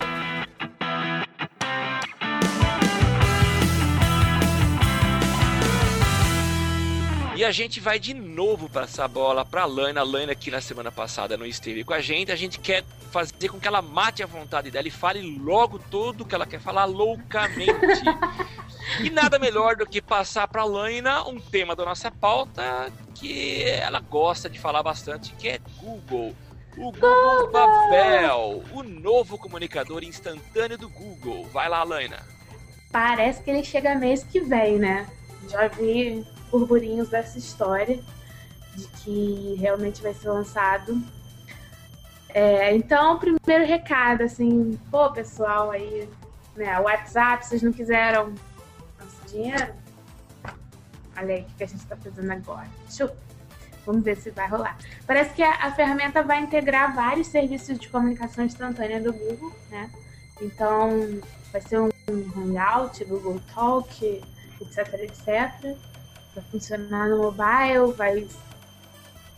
[7.41, 10.01] E a gente vai de novo passar a bola para a Laina.
[10.01, 12.31] A Laina que na semana passada não esteve com a gente.
[12.31, 16.23] A gente quer fazer com que ela mate a vontade dela e fale logo tudo
[16.23, 17.73] que ela quer falar loucamente.
[18.99, 23.63] E nada melhor do que passar para a Laina um tema da nossa pauta que
[23.63, 26.35] ela gosta de falar bastante, que é Google.
[26.77, 31.47] O Google Babel, o novo comunicador instantâneo do Google.
[31.53, 32.19] Vai lá, Laina.
[32.91, 35.07] Parece que ele chega mês que vem, né?
[35.47, 37.99] Já vi burburinhos dessa história
[38.75, 41.01] de que realmente vai ser lançado.
[42.29, 46.07] É, então, primeiro recado, assim, pô, pessoal aí,
[46.55, 48.33] né, WhatsApp, vocês não quiseram
[49.31, 49.73] dinheiro?
[51.17, 52.67] Olha aí o que a gente está fazendo agora.
[52.89, 53.17] Chuta.
[53.85, 54.77] Vamos ver se vai rolar.
[55.07, 59.89] Parece que a, a, ferramenta vai integrar vários serviços de comunicação instantânea do Google, né?
[60.39, 61.19] Então,
[61.51, 64.23] vai ser um Hangout, Google Talk,
[64.61, 65.75] etc, etc.
[66.33, 68.27] Vai funcionar no mobile, vai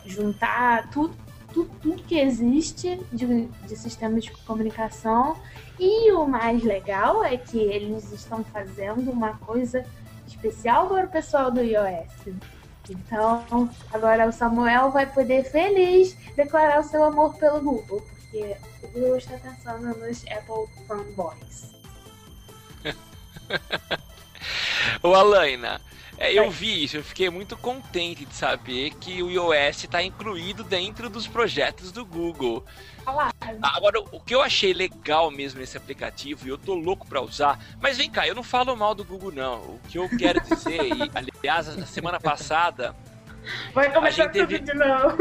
[0.05, 1.15] juntar tudo,
[1.53, 5.37] tudo, tudo que existe de, de sistemas de comunicação
[5.79, 9.85] e o mais legal é que eles estão fazendo uma coisa
[10.27, 12.35] especial para o pessoal do iOS.
[12.89, 18.87] Então, agora o Samuel vai poder feliz declarar o seu amor pelo Google, porque o
[18.87, 21.71] Google está pensando nos Apple fanboys.
[25.01, 25.79] Ô Alaina,
[26.17, 30.63] é, eu vi isso, eu fiquei muito contente de saber que o iOS está incluído
[30.63, 32.63] dentro dos projetos do Google.
[33.61, 37.59] Agora, o que eu achei legal mesmo nesse aplicativo, e eu tô louco para usar,
[37.81, 39.59] mas vem cá, eu não falo mal do Google, não.
[39.61, 42.95] O que eu quero dizer, e, aliás, na semana passada.
[43.73, 44.59] Vai começar teve...
[44.59, 45.17] tudo de novo.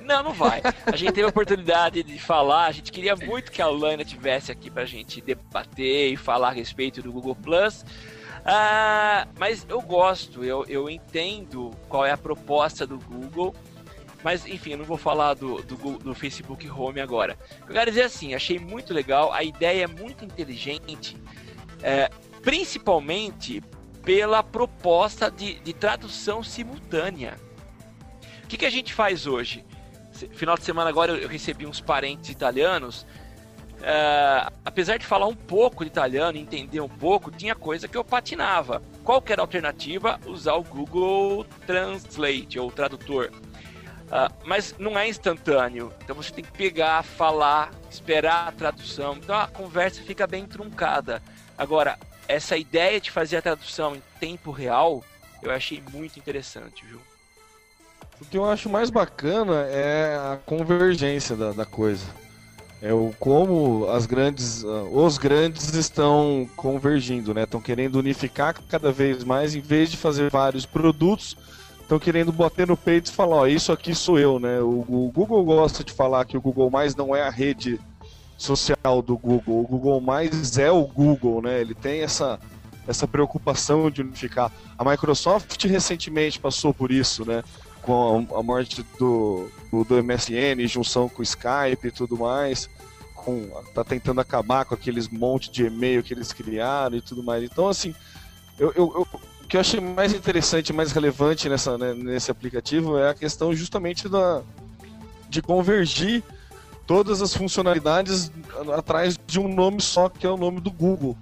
[0.00, 0.62] Não, não vai.
[0.86, 4.52] A gente teve a oportunidade de falar, a gente queria muito que a Lana tivesse
[4.52, 7.84] aqui pra gente debater e falar a respeito do Google Plus.
[8.44, 13.54] Ah, mas eu gosto, eu, eu entendo qual é a proposta do Google.
[14.22, 17.38] Mas enfim, eu não vou falar do, do, do, Facebook Home agora.
[17.68, 21.14] Eu quero dizer assim, achei muito legal, a ideia é muito inteligente,
[21.82, 22.10] é,
[22.42, 23.62] principalmente
[24.02, 27.34] pela proposta de, de tradução simultânea.
[28.44, 29.64] O que, que a gente faz hoje?
[30.32, 33.06] final de semana agora eu recebi uns parentes italianos.
[33.84, 38.02] Uh, apesar de falar um pouco de italiano, entender um pouco, tinha coisa que eu
[38.02, 38.82] patinava.
[39.04, 40.18] Qual que era a alternativa?
[40.24, 43.30] Usar o Google Translate ou tradutor.
[44.04, 49.16] Uh, mas não é instantâneo, então você tem que pegar, falar, esperar a tradução.
[49.16, 51.22] Então a conversa fica bem truncada.
[51.58, 55.04] Agora, essa ideia de fazer a tradução em tempo real,
[55.42, 57.02] eu achei muito interessante, viu?
[58.18, 62.23] O que eu acho mais bacana é a convergência da, da coisa.
[62.84, 67.44] É o como as grandes, uh, os grandes estão convergindo, né?
[67.44, 71.34] Estão querendo unificar cada vez mais, em vez de fazer vários produtos,
[71.80, 74.60] estão querendo bater no peito e falar, ó, isso aqui sou eu, né?
[74.60, 77.80] O, o, Google gosta de falar que o Google Mais não é a rede
[78.36, 81.62] social do Google, o Google Mais é o Google, né?
[81.62, 82.38] Ele tem essa
[82.86, 84.52] essa preocupação de unificar.
[84.76, 87.42] A Microsoft recentemente passou por isso, né?
[87.84, 92.68] Com a, morte do, do MSN, junção com o Skype e tudo mais,
[93.14, 97.44] com, tá tentando acabar com aqueles monte de e-mail que eles criaram e tudo mais.
[97.44, 97.94] Então, assim,
[98.58, 102.96] eu, eu, eu o que eu achei mais interessante, mais relevante nessa, né, nesse aplicativo
[102.96, 104.40] é a questão justamente da,
[105.28, 106.22] de convergir
[106.86, 108.32] todas as funcionalidades
[108.74, 111.14] atrás de um nome só, que é o nome do Google.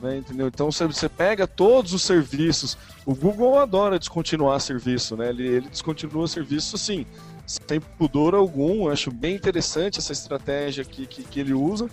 [0.00, 0.46] Né, entendeu?
[0.46, 2.78] Então você, pega todos os serviços.
[3.04, 5.30] O Google adora descontinuar serviço, né?
[5.30, 7.04] Ele, ele descontinua serviço assim,
[7.44, 8.86] sem pudor algum.
[8.86, 11.90] Eu acho bem interessante essa estratégia que, que, que ele usa.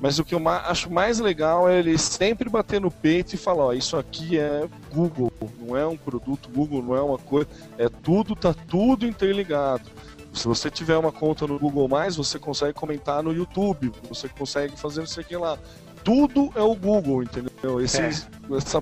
[0.00, 3.66] Mas o que eu acho mais legal é ele sempre bater no peito e falar:
[3.66, 7.88] ó, isso aqui é Google, não é um produto Google, não é uma coisa, é
[7.88, 9.90] tudo, tá tudo interligado.
[10.34, 15.02] Se você tiver uma conta no Google você consegue comentar no YouTube, você consegue fazer
[15.04, 15.58] isso aqui lá
[16.06, 17.80] tudo é o Google, entendeu?
[17.80, 18.56] Esses, é.
[18.56, 18.80] Essa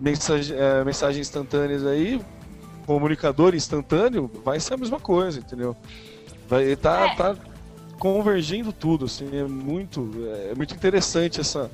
[0.00, 2.20] mensagem, é, mensagem instantâneas aí,
[2.84, 5.76] comunicador instantâneo, vai ser a mesma coisa, entendeu?
[6.48, 7.14] Vai tá, é.
[7.14, 7.36] tá
[8.00, 10.10] convergindo tudo, assim, é muito,
[10.50, 11.70] é muito interessante essa,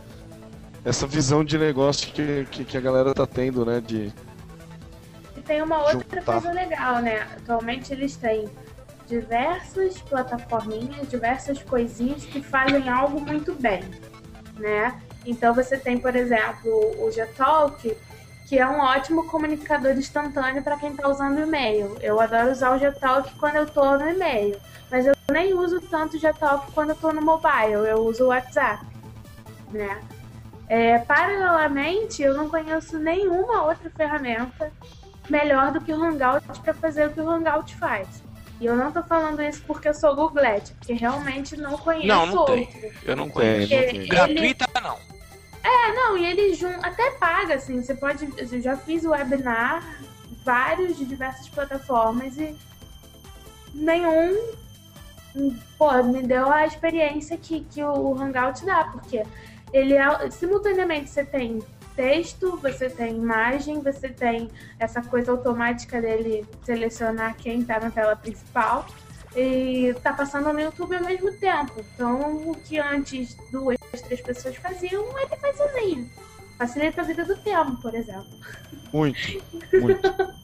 [0.85, 3.81] essa visão de negócio que, que, que a galera tá tendo, né?
[3.81, 4.13] De
[5.35, 6.33] e tem uma outra juntar.
[6.33, 7.27] coisa legal, né?
[7.39, 8.47] Atualmente eles têm
[9.07, 13.81] diversas plataforminhas, diversas coisinhas que fazem algo muito bem
[14.57, 15.01] né?
[15.25, 17.97] Então você tem, por exemplo, o Gtalk,
[18.47, 21.97] que é um ótimo comunicador instantâneo para quem está usando e-mail.
[22.01, 24.57] Eu adoro usar o Gtalk quando eu estou no e-mail,
[24.91, 28.29] mas eu nem uso tanto o Gtalk quando eu estou no mobile, eu uso o
[28.29, 28.85] WhatsApp,
[29.71, 30.01] né?
[30.69, 34.73] É, paralelamente, eu não conheço nenhuma outra ferramenta
[35.29, 38.26] melhor do que o Hangout para fazer o que o Hangout faz.
[38.61, 42.27] E eu não tô falando isso porque eu sou googlete, porque realmente não conheço Não,
[42.27, 42.55] não outro.
[42.55, 42.93] tem.
[43.05, 43.73] Eu não conheço.
[43.73, 44.99] Ele, Gratuita, não.
[45.63, 46.73] É, não, e ele jun...
[46.83, 48.29] até paga, assim, você pode...
[48.39, 49.83] Eu já fiz webinar,
[50.45, 52.57] vários de diversas plataformas e
[53.75, 54.55] nenhum
[55.79, 59.23] pô, me deu a experiência que, que o Hangout dá, porque
[59.73, 61.63] ele é, simultaneamente você tem
[61.97, 68.15] texto, você tem imagem, você tem essa coisa automática dele selecionar quem está na tela
[68.15, 68.87] principal
[69.35, 71.73] e tá passando no YouTube ao mesmo tempo.
[71.79, 76.11] Então, o que antes duas, três pessoas faziam, ele faz sozinho.
[76.59, 78.31] Facilita a vida do tempo, por exemplo.
[78.93, 79.19] Muito,
[79.81, 80.35] muito.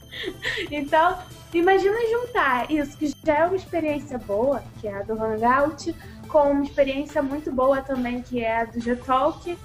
[0.70, 1.18] então,
[1.54, 5.94] imagina juntar isso, que já é uma experiência boa, que é a do Hangout,
[6.28, 9.56] com uma experiência muito boa também, que é a do Gtalk,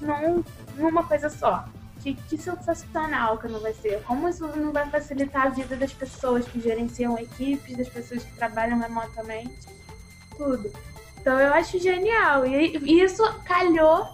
[0.00, 0.44] num
[0.76, 1.64] numa coisa só.
[2.00, 4.02] Que, que sensacional que não vai ser.
[4.04, 8.32] Como isso não vai facilitar a vida das pessoas que gerenciam equipes, das pessoas que
[8.36, 9.66] trabalham remotamente,
[10.36, 10.70] tudo.
[11.18, 12.46] Então eu acho genial.
[12.46, 14.06] E, e isso calhou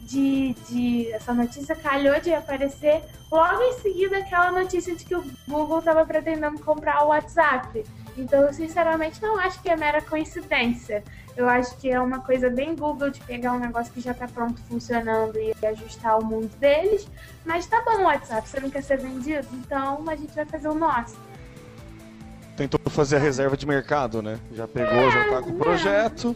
[0.00, 1.12] de, de.
[1.12, 6.04] Essa notícia calhou de aparecer logo em seguida aquela notícia de que o Google estava
[6.04, 7.84] pretendendo comprar o WhatsApp.
[8.16, 11.04] Então, eu sinceramente não acho que é mera coincidência.
[11.38, 14.26] Eu acho que é uma coisa bem Google de pegar um negócio que já está
[14.26, 17.06] pronto funcionando e ajustar ao mundo deles.
[17.46, 19.46] Mas tá bom, WhatsApp, você não quer ser vendido?
[19.52, 21.16] Então a gente vai fazer o nosso.
[22.56, 24.40] Tentou fazer a reserva de mercado, né?
[24.52, 26.34] Já pegou, é, já tá com o projeto.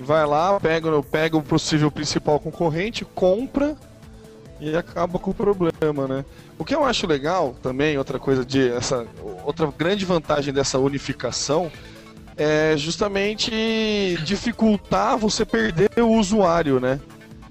[0.00, 3.74] Vai lá, pega, pega o possível principal concorrente, compra
[4.60, 6.26] e acaba com o problema, né?
[6.58, 9.06] O que eu acho legal também, outra coisa de essa
[9.46, 11.72] outra grande vantagem dessa unificação
[12.40, 16.98] é justamente dificultar você perder o usuário, né?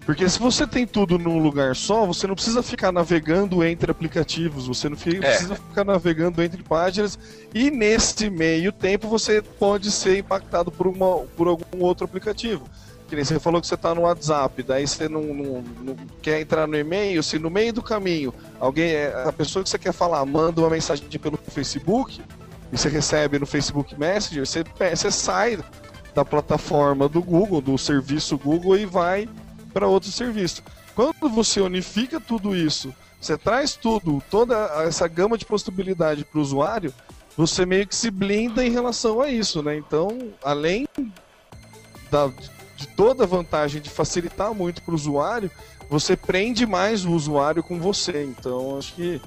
[0.04, 4.66] Porque se você tem tudo num lugar só, você não precisa ficar navegando entre aplicativos,
[4.66, 5.30] você não fica, é.
[5.30, 7.20] precisa ficar navegando entre páginas,
[7.54, 12.68] e nesse meio tempo você pode ser impactado por, uma, por algum outro aplicativo.
[13.08, 16.42] Que nem você falou que você está no WhatsApp, daí você não, não, não, quer
[16.42, 20.26] entrar no e-mail, se no meio do caminho alguém, a pessoa que você quer falar
[20.26, 22.20] manda uma mensagem pelo Facebook,
[22.72, 24.64] e você recebe no Facebook Messenger, você,
[24.96, 25.60] você sai
[26.14, 29.28] da plataforma do Google, do serviço Google e vai
[29.74, 30.64] para outro serviço.
[30.96, 34.56] Quando você unifica tudo isso, você traz tudo, toda
[34.86, 36.94] essa gama de possibilidade para o usuário,
[37.38, 39.78] você meio que se blinda em relação a isso, né?
[39.78, 40.88] Então, além
[42.12, 42.32] da-
[42.76, 45.50] de toda a vantagem de facilitar muito para o usuário,
[45.90, 48.24] você prende mais o usuário com você.
[48.24, 49.22] Então, acho que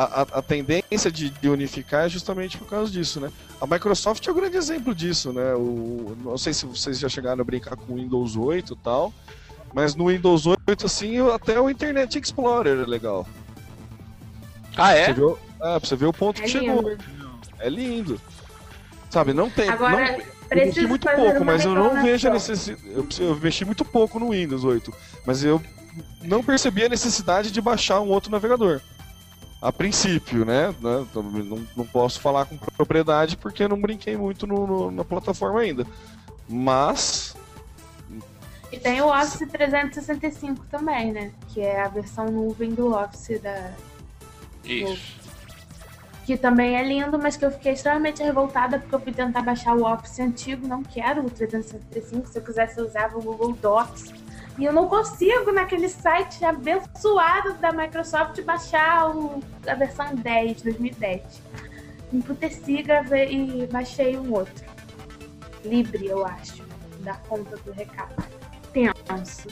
[0.00, 3.30] a, a- a tendência de, de unificar é justamente por causa disso, né?
[3.60, 5.54] A Microsoft é um grande exemplo disso, né?
[5.54, 9.12] O, não sei se vocês já chegaram a brincar com o Windows 8 e tal,
[9.74, 13.26] mas no Windows 8, assim, até o Internet Explorer é legal.
[14.76, 15.12] Ah, Você é?
[15.12, 16.88] viu, é, pra você ver o ponto É que chegou.
[16.90, 17.04] lindo.
[17.58, 18.20] É lindo.
[19.10, 19.68] Sabe, não tem.
[19.68, 20.18] Agora, não,
[20.50, 22.82] eu mexi muito pouco, mas eu não vejo a necessidade.
[23.18, 24.92] Eu mexi muito pouco no Windows 8,
[25.26, 25.60] mas eu
[26.22, 28.80] não percebi a necessidade de baixar um outro navegador.
[29.60, 30.68] A princípio, né?
[30.80, 34.90] né, então, Não, não posso falar com propriedade porque eu não brinquei muito no- no-
[34.90, 35.84] na plataforma ainda.
[36.48, 37.36] Mas.
[38.70, 41.32] E tem o Office 365 também, né?
[41.48, 43.72] Que é a versão nuvem do Office da.
[44.64, 45.18] Isso.
[46.24, 49.74] Que também é lindo, mas que eu fiquei extremamente revoltada porque eu fui tentar baixar
[49.74, 52.28] o Office antigo, não quero o 365.
[52.28, 54.12] Se eu quisesse, eu usava o Google Docs.
[54.58, 61.40] E eu não consigo, naquele site abençoado da Microsoft, baixar o- a versão 10, 2010.
[62.12, 64.64] Emputeci gravei, e baixei um outro.
[65.64, 66.66] Libre, eu acho.
[67.00, 68.14] Da conta do recado.
[68.72, 69.48] Tenso.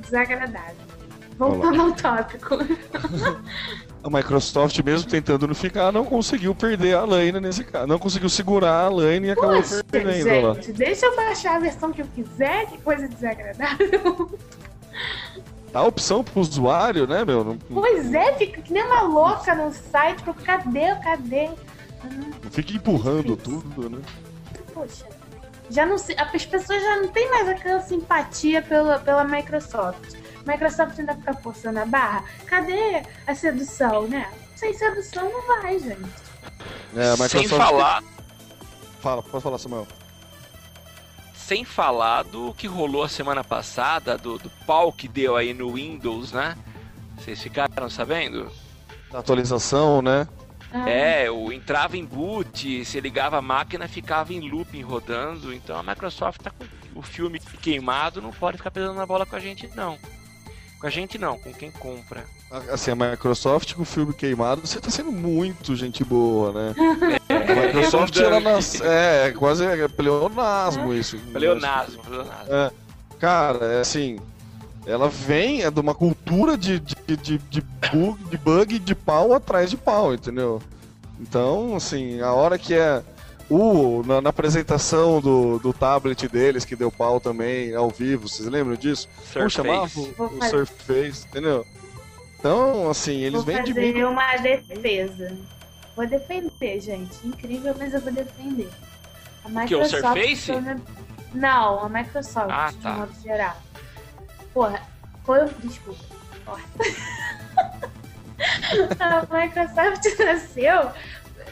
[0.00, 0.97] Desagradável.
[1.38, 2.56] Voltando ao tópico.
[4.02, 7.86] A Microsoft, mesmo tentando unificar, não conseguiu perder a Lane nesse caso.
[7.86, 11.92] Não conseguiu segurar a Lane e acabou Poxa, perdendo gente, deixa eu baixar a versão
[11.92, 14.30] que eu quiser, que coisa desagradável.
[15.72, 17.44] Dá opção pro usuário, né, meu?
[17.44, 21.50] Não, Pois é, fica que nem uma louca no site, pro cadê, cadê?
[22.04, 23.98] Não fica empurrando tudo, né?
[24.72, 25.04] Poxa,
[25.68, 30.14] já não se, as pessoas já não têm mais aquela simpatia pela, pela Microsoft.
[30.48, 32.24] Microsoft ainda fica forçando a barra.
[32.46, 34.30] Cadê a sedução, né?
[34.56, 36.10] Sem sedução não vai, gente.
[36.96, 38.02] É, Sem falar,
[39.00, 39.86] Fala, pode falar, Samuel.
[41.34, 45.74] sem falar do que rolou a semana passada, do, do pau que deu aí no
[45.74, 46.56] Windows, né?
[47.16, 48.50] Vocês ficaram sabendo?
[49.12, 50.26] Da atualização, né?
[50.72, 55.54] Ah, É, o entrava em boot, se ligava a máquina, ficava em looping rodando.
[55.54, 56.66] Então a Microsoft tá com
[56.98, 59.96] o filme queimado, não pode ficar pesando na bola com a gente, não.
[60.80, 62.24] Com a gente não, com quem compra.
[62.70, 66.74] Assim, a Microsoft com o filme queimado, você tá sendo muito gente boa, né?
[67.28, 68.78] É, A Microsoft, ela redundante.
[68.78, 68.80] nas...
[68.80, 71.18] é, quase é pleonasmo isso.
[71.32, 72.54] Pleonasmo, pleonasmo.
[72.54, 72.70] É,
[73.18, 74.18] cara, é assim,
[74.86, 79.34] ela vem é de uma cultura de, de, de, de, bug, de bug de pau
[79.34, 80.62] atrás de pau, entendeu?
[81.20, 83.02] Então, assim, a hora que é
[83.50, 88.48] o na, na apresentação do, do tablet deles, que deu pau também ao vivo, vocês
[88.48, 89.08] lembram disso?
[89.32, 90.14] Como chamava Surface.
[90.18, 90.44] o, o.
[90.44, 91.66] Surface, entendeu?
[92.38, 94.02] Então, assim, eles vêm de mim.
[94.04, 95.36] uma defesa.
[95.96, 97.26] Vou defender, gente.
[97.26, 98.68] Incrível, mas eu vou defender.
[99.44, 100.02] A que, o Microsoft.
[100.02, 100.52] Surface?
[101.34, 102.92] Não, a Microsoft, Ah, de tá.
[102.92, 103.56] modo geral.
[104.54, 104.80] Porra,
[105.24, 105.40] foi.
[105.64, 106.04] Desculpa.
[106.44, 106.62] Porra.
[109.00, 110.90] a Microsoft nasceu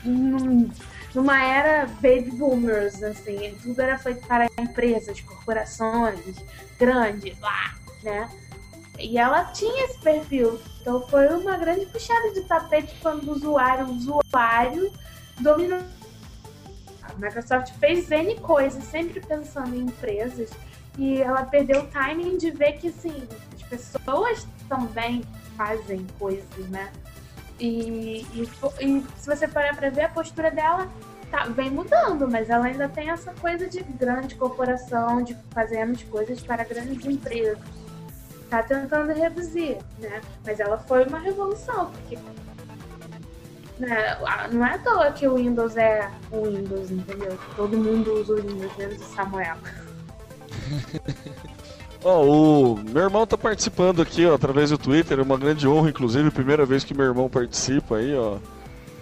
[0.05, 0.71] num-
[1.17, 3.57] numa era baby boomers, assim.
[3.63, 6.37] Tudo era feito para empresas, corporações,
[6.79, 8.31] grandes, lá, né?
[8.99, 10.61] E ela tinha esse perfil.
[10.79, 14.93] Então foi uma grande puxada de tapete quando o usuário, o usuário
[15.41, 15.81] dominou.
[17.03, 20.51] A Microsoft fez N coisas, sempre pensando em empresas,
[20.99, 25.25] e ela perdeu o timing de ver que assim, as pessoas também
[25.57, 26.93] fazem coisas, né?
[27.59, 28.49] E, e,
[28.81, 30.89] e se você parar pra ver, a postura dela
[31.31, 36.43] tá, vem mudando, mas ela ainda tem essa coisa de grande corporação, de fazermos coisas
[36.43, 37.59] para grandes empresas
[38.49, 40.21] tá tentando reduzir, né?
[40.45, 42.17] Mas ela foi uma revolução, porque
[43.79, 44.19] né,
[44.53, 47.39] não é à toa que o Windows é o Windows, entendeu?
[47.57, 49.57] Todo mundo usa o Windows, menos o Samuel.
[52.05, 55.89] Ó, o meu irmão tá participando aqui, ó, através do Twitter, é uma grande honra,
[55.91, 58.37] inclusive, primeira vez que meu irmão participa aí, ó.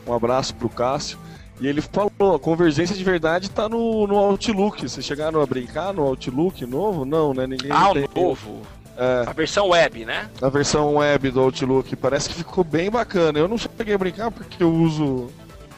[0.07, 1.19] Um abraço pro Cássio.
[1.61, 4.83] E ele falou, a convergência de verdade tá no, no Outlook.
[4.89, 7.05] Vocês chegaram a brincar no Outlook novo?
[7.05, 7.47] Não, né?
[7.47, 8.09] Ninguém Ah, o tem.
[8.15, 8.63] novo.
[8.97, 10.29] É, A versão web, né?
[10.43, 11.95] a versão web do Outlook.
[11.97, 13.39] Parece que ficou bem bacana.
[13.39, 15.29] Eu não cheguei a brincar porque eu uso,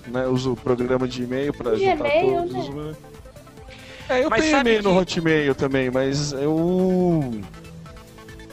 [0.07, 2.95] né, uso o programa de e-mail pra juntar todos né?
[4.09, 6.55] É, eu Mas tenho e-mail no que- Hotmail também, mas eu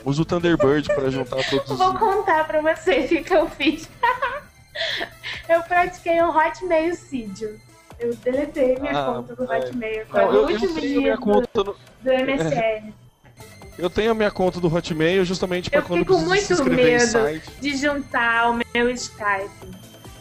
[0.03, 1.79] uso o Thunderbird pra juntar todos Eu os...
[1.79, 3.87] vou contar pra vocês o que eu fiz.
[5.47, 7.59] eu pratiquei um Hotmail Sidio.
[7.99, 9.43] Eu deletei minha Ah, conta do.
[9.43, 10.05] Hotmail.
[10.07, 11.77] Foi o eu, eu último tenho dia minha do, conta no, do
[12.11, 12.93] MSN.
[13.77, 16.75] eu tenho a minha conta do Hotmail justamente para Eu quando fico precisa se muito
[16.75, 17.41] medo.
[17.61, 19.49] de juntar o meu Skype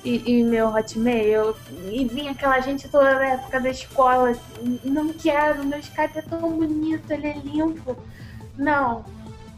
[0.05, 1.57] e, e meu Hotmail.
[1.91, 4.33] E vinha aquela gente toda da época da escola.
[4.85, 7.97] Não quero, meu Skype é tão bonito, ele é limpo.
[8.57, 9.05] Não.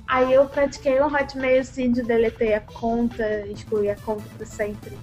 [0.07, 4.99] Aí eu pratiquei um Hotmail sim, de deletei a conta, excluí a conta pra sempre.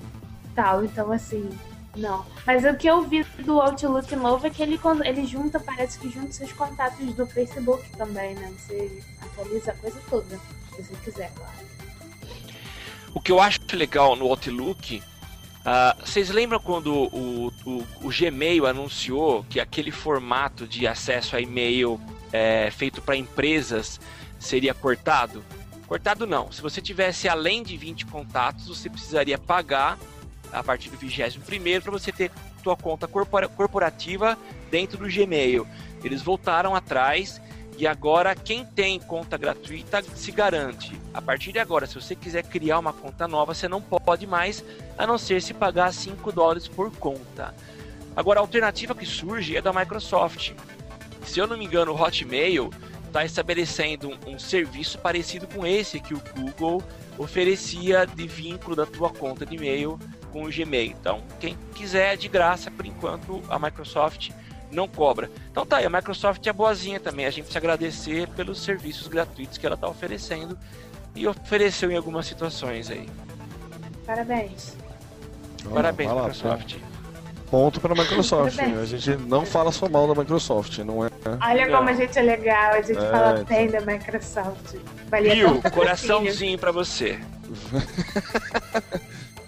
[0.55, 1.49] Tal, então assim,
[1.95, 2.25] não.
[2.45, 6.09] Mas o que eu vi do Outlook novo é que ele, ele junta, parece que
[6.09, 8.53] junta seus contatos do Facebook também, né?
[8.57, 10.39] Você atualiza a coisa toda,
[10.75, 11.71] se você quiser, claro.
[13.13, 15.03] O que eu acho legal no Outlook,
[15.63, 21.41] ah, vocês lembram quando o, o, o Gmail anunciou que aquele formato de acesso a
[21.41, 21.99] e-mail
[22.31, 23.99] é, feito para empresas
[24.39, 25.43] seria cortado?
[25.87, 26.51] Cortado não.
[26.51, 29.99] Se você tivesse além de 20 contatos, você precisaria pagar
[30.51, 32.31] a partir do 21 para você ter
[32.63, 34.37] sua conta corpora- corporativa
[34.71, 35.67] dentro do Gmail.
[36.03, 37.41] Eles voltaram atrás
[37.81, 40.93] e agora quem tem conta gratuita se garante.
[41.11, 44.63] A partir de agora, se você quiser criar uma conta nova, você não pode mais,
[44.95, 47.55] a não ser se pagar 5 dólares por conta.
[48.15, 50.53] Agora, a alternativa que surge é da Microsoft.
[51.25, 52.69] Se eu não me engano, o Hotmail
[53.07, 56.83] está estabelecendo um, um serviço parecido com esse que o Google
[57.17, 59.97] oferecia de vínculo da tua conta de e-mail
[60.31, 60.91] com o Gmail.
[60.91, 64.29] Então, quem quiser de graça, por enquanto, a Microsoft
[64.71, 65.29] não cobra.
[65.51, 67.25] Então tá aí, a Microsoft é boazinha também.
[67.25, 70.57] A gente precisa agradecer pelos serviços gratuitos que ela está oferecendo
[71.15, 73.09] e ofereceu em algumas situações aí.
[74.05, 74.75] Parabéns.
[75.73, 76.75] Parabéns, lá, Microsoft.
[77.49, 78.57] Ponto para a Microsoft.
[78.59, 81.09] A gente não fala só mal da Microsoft, não é?
[81.41, 81.77] Olha Não.
[81.77, 84.75] como a gente é legal, a gente É, fala bem da Microsoft.
[85.09, 87.19] Valia Bill, coraçãozinho pra você.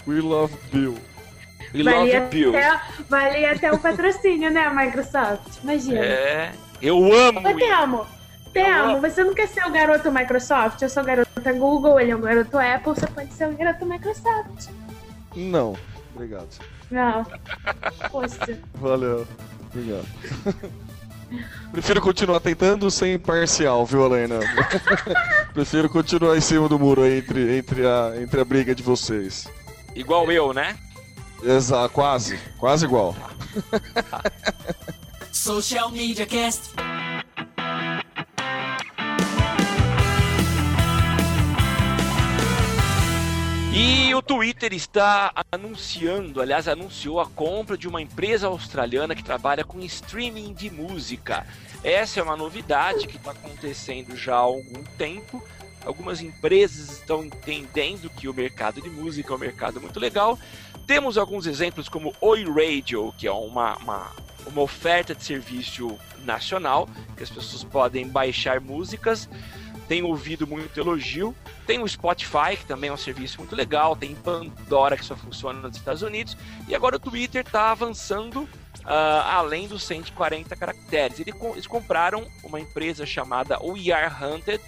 [0.05, 0.97] We love Bill.
[1.73, 5.57] We love you, até, valia até o patrocínio, né, Microsoft?
[5.63, 5.99] Imagina.
[5.99, 6.51] É,
[6.81, 7.59] eu amo Ô, isso.
[7.59, 8.07] Temo,
[8.53, 9.01] Temo, amo.
[9.01, 10.81] você não quer ser o garoto Microsoft?
[10.81, 14.69] Eu sou garota Google, ele é o garoto Apple, você pode ser o garoto Microsoft.
[15.35, 15.75] Não.
[16.13, 16.49] Obrigado.
[16.91, 17.25] Não.
[18.11, 18.59] Poxa.
[18.75, 19.27] Valeu.
[19.71, 20.05] Obrigado.
[21.71, 24.39] Prefiro continuar tentando sem parcial, viu, Helena?
[25.53, 29.47] Prefiro continuar em cima do muro aí entre, entre, a, entre a briga de vocês.
[29.95, 30.75] Igual eu, né?
[31.45, 32.39] Exato, quase.
[32.57, 33.15] Quase igual.
[35.31, 36.71] Social Media Cast.
[43.75, 49.63] E o Twitter está anunciando, aliás, anunciou a compra de uma empresa australiana que trabalha
[49.63, 51.43] com streaming de música.
[51.83, 55.43] Essa é uma novidade que está acontecendo já há algum tempo.
[55.85, 60.39] Algumas empresas estão entendendo que o mercado de música é um mercado muito legal.
[60.87, 64.11] Temos alguns exemplos como Oi Radio, que é uma, uma,
[64.45, 69.29] uma oferta de serviço nacional, que as pessoas podem baixar músicas.
[69.87, 71.35] Tenho ouvido muito elogio.
[71.67, 73.95] Tem o Spotify, que também é um serviço muito legal.
[73.95, 76.37] Tem Pandora, que só funciona nos Estados Unidos.
[76.67, 78.47] E agora o Twitter está avançando
[78.85, 81.19] ah, além dos 140 caracteres.
[81.19, 84.61] Eles compraram uma empresa chamada We Are Hunted,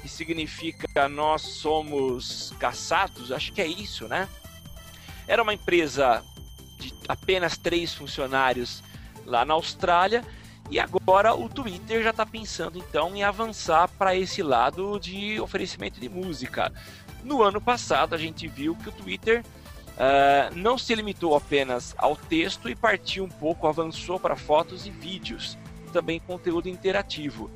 [0.00, 3.30] que significa nós somos caçados.
[3.32, 4.28] Acho que é isso, né?
[5.26, 6.24] Era uma empresa
[6.78, 8.82] de apenas três funcionários
[9.24, 10.24] lá na Austrália.
[10.70, 16.00] E agora o Twitter já está pensando então em avançar para esse lado de oferecimento
[16.00, 16.72] de música.
[17.24, 19.44] No ano passado a gente viu que o Twitter
[20.02, 24.90] ah, não se limitou apenas ao texto e partiu um pouco, avançou para fotos e
[24.90, 25.58] vídeos,
[25.92, 27.50] também conteúdo interativo.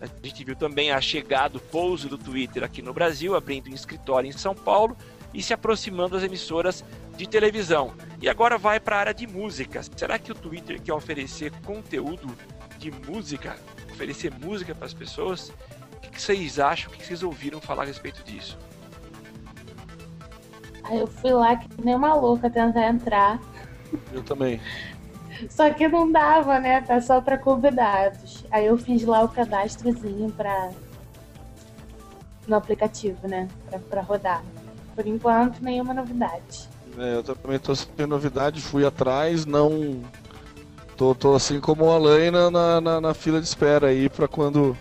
[0.00, 3.74] A gente viu também a chegada, o pouso do Twitter aqui no Brasil, abrindo um
[3.74, 4.96] escritório em São Paulo
[5.32, 6.84] e se aproximando das emissoras
[7.16, 7.94] de televisão.
[8.20, 9.82] E agora vai para a área de música.
[9.96, 12.36] Será que o Twitter quer oferecer conteúdo
[12.78, 13.56] de música?
[13.90, 15.52] Oferecer música para as pessoas?
[15.96, 16.90] O que vocês acham?
[16.90, 18.58] O que que vocês ouviram falar a respeito disso?
[20.84, 23.40] Aí eu fui lá que nem uma louca tentar entrar.
[24.12, 24.60] Eu também.
[25.48, 26.80] Só que não dava, né?
[26.80, 28.44] Tá só pra convidados.
[28.50, 30.70] Aí eu fiz lá o cadastrozinho pra.
[32.46, 33.48] no aplicativo, né?
[33.68, 34.44] Pra, pra rodar.
[34.94, 36.68] Por enquanto, nenhuma novidade.
[36.98, 40.02] É, eu também tô sem novidade, fui atrás, não.
[40.96, 44.76] Tô, tô assim como a Laina na, na, na fila de espera aí pra quando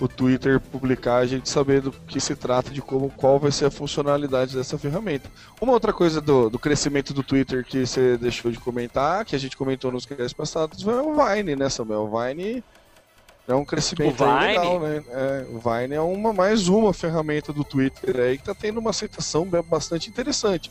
[0.00, 3.66] o Twitter publicar a gente saber do que se trata, de como qual vai ser
[3.66, 5.30] a funcionalidade dessa ferramenta.
[5.60, 9.38] Uma outra coisa do, do crescimento do Twitter que você deixou de comentar, que a
[9.38, 12.10] gente comentou nos casts passados, foi o Vine, né, Samuel?
[12.10, 12.62] O Vine
[13.46, 15.04] é um crescimento legal, né?
[15.08, 18.90] É, o Vine é uma, mais uma ferramenta do Twitter aí que tá tendo uma
[18.90, 20.70] aceitação bastante interessante.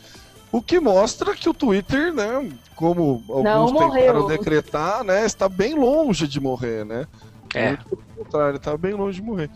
[0.51, 5.73] O que mostra que o Twitter, né, como alguns Não tentaram decretar, né, está bem
[5.73, 7.07] longe de morrer, né?
[7.53, 7.67] É.
[7.69, 9.49] Muito pelo contrário, está bem longe de morrer.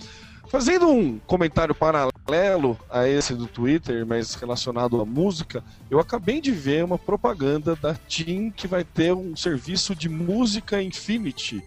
[0.50, 6.52] Fazendo um comentário paralelo a esse do Twitter, mas relacionado à música, eu acabei de
[6.52, 11.62] ver uma propaganda da TIM que vai ter um serviço de música Infinity.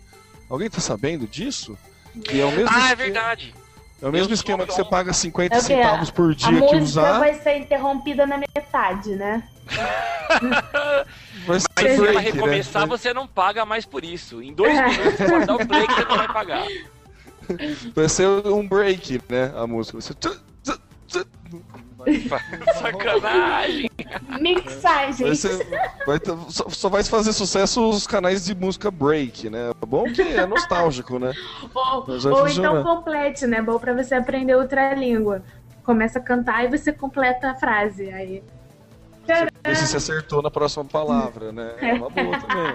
[0.48, 1.76] Alguém tá sabendo disso?
[2.24, 3.54] Que é o mesmo Ah, é verdade.
[4.00, 6.76] é o mesmo Eu esquema que você paga 50 É centavos por A dia que
[6.76, 7.18] música usar.
[7.18, 9.42] vai ser interrompida na metade, né?
[11.50, 12.20] Mas se ela break, né?
[12.32, 14.42] recomeçar, você não paga mais por isso.
[14.42, 16.66] Em dois minutos, você pode dar o play que você não vai pagar.
[17.96, 19.52] Vai ser um break, né?
[19.56, 19.98] A música.
[19.98, 20.40] Tsu.
[22.80, 23.90] Sacanagem.
[24.40, 25.26] Mixagem.
[25.26, 25.66] Vai ser-
[26.06, 29.70] vai ter- só, só vai fazer sucesso os canais de música break, né?
[29.86, 31.32] Bom que é nostálgico, né?
[31.74, 33.60] Ou, ou então complete, né?
[33.60, 35.42] Bom pra você aprender outra língua.
[35.84, 38.10] Começa a cantar e você completa a frase.
[38.10, 38.42] Aí.
[39.74, 41.74] Se você acertou na próxima palavra, né?
[41.80, 42.74] É uma boa também,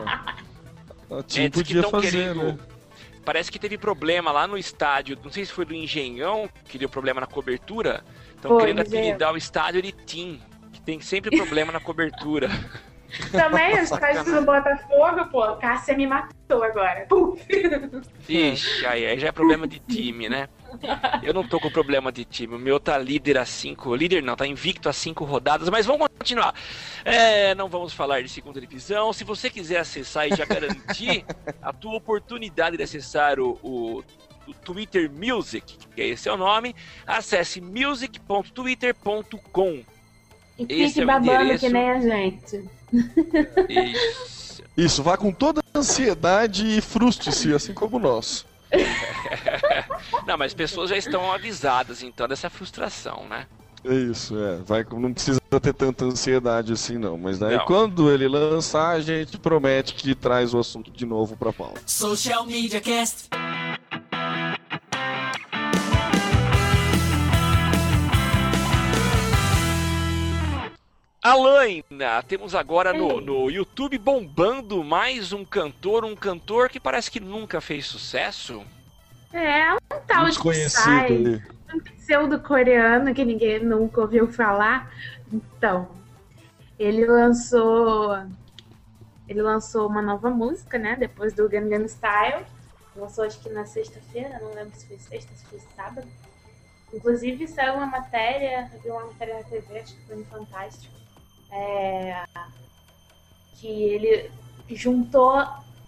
[1.09, 1.17] ó.
[1.19, 2.57] A Tim É, podia fazer, querendo- né?
[3.23, 5.17] Parece que teve problema lá no estádio.
[5.23, 8.03] Não sei se foi do Engenhão, que deu problema na cobertura.
[8.35, 10.39] Estão Foi, querendo apelidar o estádio de Tim.
[10.71, 12.49] Que tem sempre problema na cobertura.
[13.31, 17.05] Também, os caras do Botafogo, pô, Cássia me matou agora.
[17.07, 17.37] Pum.
[18.27, 20.49] Ixi, aí, aí já é problema de time, né?
[21.23, 22.55] Eu não tô com problema de time.
[22.55, 23.95] O meu tá líder a cinco.
[23.95, 26.53] Líder não, tá invicto a cinco rodadas, mas vamos continuar.
[27.03, 29.13] É, não vamos falar de segunda divisão.
[29.13, 31.23] Se você quiser acessar e já garantir
[31.61, 34.03] a tua oportunidade de acessar o, o,
[34.63, 36.75] Twitter Music, que é esse é o nome,
[37.05, 39.83] acesse music.twitter.com.
[40.57, 42.63] E Esse fique é babando que nem a gente.
[43.69, 44.63] Isso.
[44.77, 48.45] Isso, vá com toda a ansiedade e frustre-se, assim como nós.
[50.27, 53.47] Não, mas pessoas já estão avisadas, então, dessa frustração, né?
[53.85, 54.57] É isso, é.
[54.65, 57.19] Vai, não precisa ter tanta ansiedade assim, não.
[57.19, 57.65] Mas daí Não.
[57.65, 61.79] quando ele lançar, a gente promete que traz o assunto de novo pra pauta.
[61.85, 63.29] Social Media Cast.
[71.25, 77.19] Alaina, temos agora no, no YouTube bombando mais um cantor, um cantor que parece que
[77.19, 78.63] nunca fez sucesso.
[79.33, 81.41] É, um tal de Psy,
[81.73, 84.93] um pseudo-coreano que ninguém nunca ouviu falar.
[85.33, 85.89] Então,
[86.77, 88.15] ele lançou.
[89.27, 90.95] Ele lançou uma nova música, né?
[90.95, 92.45] Depois do Gangnam Style.
[92.95, 96.07] Lançou acho que na sexta-feira, não lembro se foi sexta, se foi sábado.
[96.93, 101.04] Inclusive saiu uma matéria, eu vi uma matéria na TV, acho que foi no Fantástico.
[101.55, 102.25] É,
[103.53, 104.29] que ele
[104.69, 105.41] juntou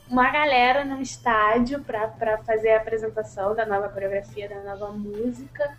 [0.10, 5.76] uma galera num estádio pra fazer a apresentação da nova coreografia, da nova música.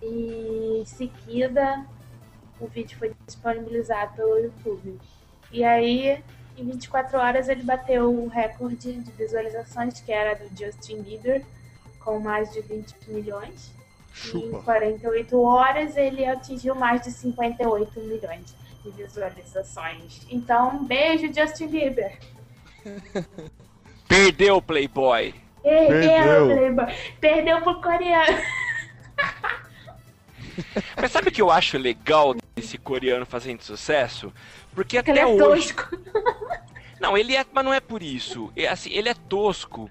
[0.00, 1.84] E em seguida
[2.60, 4.98] o vídeo foi disponibilizado pelo YouTube.
[5.50, 6.22] E aí,
[6.56, 11.44] em 24 horas, ele bateu o recorde de visualizações, que era do Justin Bieber,
[12.04, 13.72] com mais de 20 milhões.
[14.32, 14.62] E em Chupa.
[14.62, 20.26] 48 horas, ele atingiu mais de 58 milhões de visualizações.
[20.30, 22.18] Então, um beijo, Justin Bieber.
[24.08, 25.34] Perdeu o Playboy.
[25.62, 26.46] Perdeu.
[26.46, 26.94] Playboy.
[27.20, 28.38] Perdeu pro coreano.
[30.96, 34.32] Mas sabe o que eu acho legal desse coreano fazendo sucesso?
[34.74, 35.74] Porque Porque ele até é hoje.
[35.74, 35.96] tosco.
[37.00, 38.52] Não, ele é, mas não é por isso.
[38.54, 39.90] É assim, ele é tosco.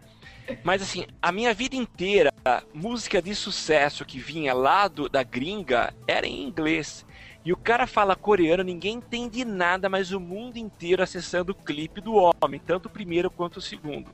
[0.63, 5.23] Mas assim, a minha vida inteira, a música de sucesso que vinha lá do, da
[5.23, 7.03] gringa era em inglês.
[7.49, 11.99] E o cara fala coreano, ninguém entende nada, mas o mundo inteiro acessando o clipe
[11.99, 14.11] do homem, tanto o primeiro quanto o segundo.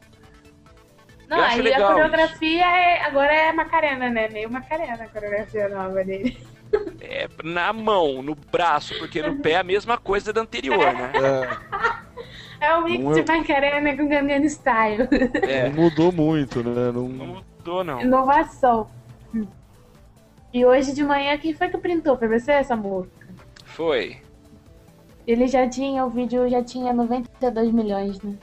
[1.28, 4.30] Não, aí legal a coreografia é, agora é Macarena, né?
[4.30, 6.38] Meio Macarena a coreografia nova dele.
[7.02, 11.12] É na mão, no braço, porque no pé é a mesma coisa da anterior, né?
[12.62, 15.10] É, É o mix Não de é- Macarena com Gangnam Style.
[15.44, 16.90] É, Não mudou muito, né?
[16.94, 17.26] não Não...
[17.26, 18.00] mudou não.
[18.00, 18.90] Inovação.
[20.54, 23.14] E hoje de manhã, quem foi que printou pra você essa música?
[23.76, 24.18] Foi.
[25.28, 28.38] Ele já tinha, o vídeo já tinha 92 milhões, né?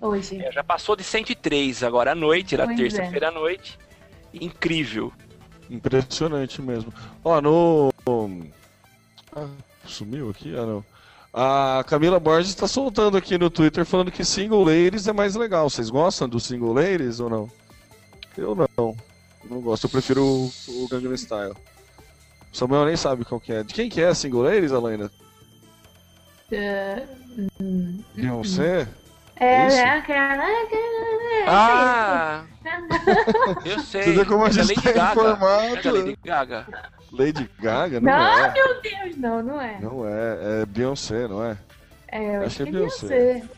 [0.00, 0.42] Hoje.
[0.42, 2.82] É, já passou de 103 agora à noite, era Pois é.
[2.82, 3.78] terça-feira à noite.
[4.32, 5.12] Incrível.
[5.68, 6.92] Impressionante mesmo.
[7.22, 7.92] Ó, no.
[9.36, 9.48] Ah,
[9.84, 10.54] sumiu aqui?
[10.56, 10.84] Ah, não.
[11.32, 15.68] A Camila Borges está soltando aqui no Twitter falando que single ladies é mais legal.
[15.68, 17.50] Vocês gostam do single ladies ou não?
[18.36, 18.96] Eu não.
[19.50, 19.84] Não gosto.
[19.84, 21.54] Eu prefiro o, o Gangnam Style.
[22.54, 23.64] O Samuel nem sabe qual que é.
[23.64, 25.10] De quem que é single ladies, Alaina?
[28.14, 28.86] Beyoncé?
[29.34, 29.76] É, Isso?
[29.76, 29.90] né?
[29.98, 30.44] Aquela.
[31.48, 32.44] Ah!
[33.64, 34.02] Eu sei.
[34.04, 35.10] Você vê como a é gente Lady tá Gaga.
[35.10, 35.64] informado.
[35.88, 36.66] É Lady Gaga.
[37.12, 38.00] Lady Gaga?
[38.00, 38.52] Não, Não, é.
[38.52, 39.78] meu Deus, não, não é.
[39.80, 40.62] Não é.
[40.62, 41.56] É Beyoncé, não é?
[42.06, 43.06] É, eu Acho acho que é Beyoncé.
[43.08, 43.48] Beyoncé.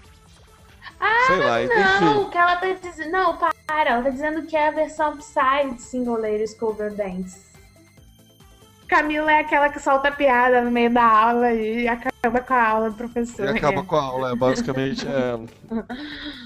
[1.27, 1.59] Sei lá,
[2.01, 2.31] Não, enfim.
[2.31, 3.11] que ela tá dizendo.
[3.11, 7.45] Não, para, ela tá dizendo que é a versão Psy de Single Ladies Cover Dance.
[8.89, 12.91] Camila é aquela que solta piada no meio da aula e acaba com a aula
[12.91, 13.49] do E professor.
[13.49, 15.45] acaba com a aula, é basicamente é, ela.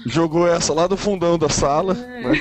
[0.05, 1.93] Jogou essa lá do fundão da sala.
[1.93, 2.33] né?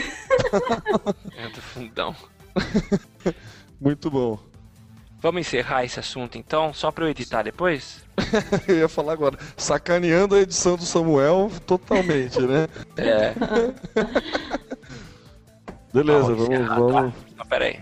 [1.36, 2.14] É do fundão.
[3.80, 4.38] Muito bom.
[5.20, 8.02] Vamos encerrar esse assunto então, só pra eu editar depois?
[8.66, 12.66] Eu ia falar agora, sacaneando a edição do Samuel totalmente, né?
[12.96, 13.34] É.
[15.92, 17.14] Beleza, Vamos vamos, vamos.
[17.32, 17.80] Então, peraí.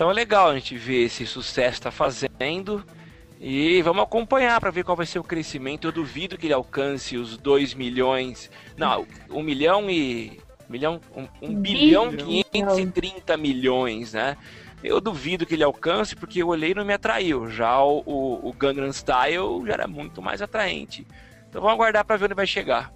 [0.00, 2.82] Então é legal a gente ver esse sucesso que tá fazendo.
[3.38, 5.86] E vamos acompanhar para ver qual vai ser o crescimento.
[5.86, 8.50] Eu duvido que ele alcance os 2 milhões.
[8.78, 10.40] Não, 1 um milhão e.
[10.70, 14.38] Milhão, um, um bilhão e 530 milhões, né?
[14.82, 17.50] Eu duvido que ele alcance, porque eu olhei e não me atraiu.
[17.50, 21.06] Já o, o, o Gangnam Style já era muito mais atraente.
[21.50, 22.90] Então vamos aguardar para ver onde vai chegar.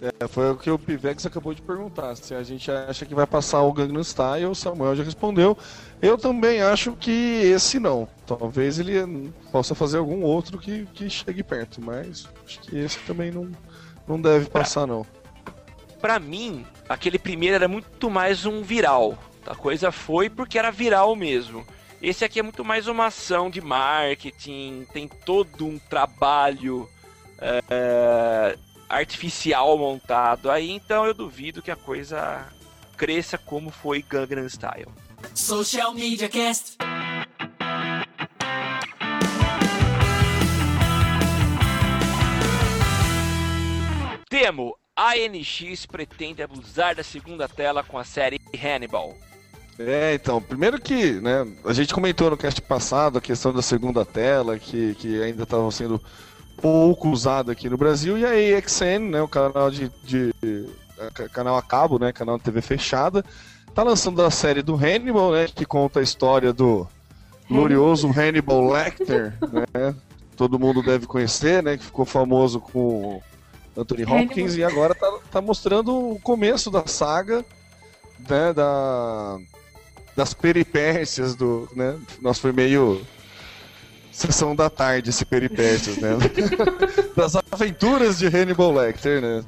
[0.00, 2.14] É, foi o que o Pivex acabou de perguntar.
[2.16, 5.56] Se a gente acha que vai passar o Gangnam Style, o Samuel já respondeu.
[6.00, 8.08] Eu também acho que esse não.
[8.26, 13.30] Talvez ele possa fazer algum outro que, que chegue perto, mas acho que esse também
[13.30, 13.50] não,
[14.06, 15.04] não deve passar, não.
[16.00, 19.18] Pra mim, aquele primeiro era muito mais um viral.
[19.44, 21.66] A coisa foi porque era viral mesmo.
[22.00, 26.88] Esse aqui é muito mais uma ação de marketing, tem todo um trabalho
[27.40, 28.56] é,
[28.88, 32.46] artificial montado aí, então eu duvido que a coisa
[32.96, 34.92] cresça como foi Gangnam Style.
[35.34, 36.76] Social Media Cast.
[44.28, 49.14] Temo, a ANX pretende abusar da segunda tela com a série Hannibal.
[49.78, 54.04] É, então, primeiro que, né, a gente comentou no cast passado a questão da segunda
[54.04, 56.02] tela, que, que ainda estava sendo
[56.60, 60.34] pouco usada aqui no Brasil, e a AXN, né, o canal de, de
[60.98, 63.24] a- canal a cabo, né, canal de TV fechada,
[63.78, 66.84] tá lançando a série do Hannibal, né, que conta a história do
[67.48, 69.32] glorioso Hannibal Lecter,
[69.72, 69.94] né,
[70.36, 73.22] todo mundo deve conhecer, né, que ficou famoso com
[73.76, 77.44] Anthony Hopkins, e agora tá, tá mostrando o começo da saga,
[78.28, 79.38] né, da,
[80.16, 83.00] das peripécias do, né, nossa, foi meio
[84.10, 86.16] sessão da tarde esse peripécias, né,
[87.14, 89.44] das aventuras de Hannibal Lecter, né,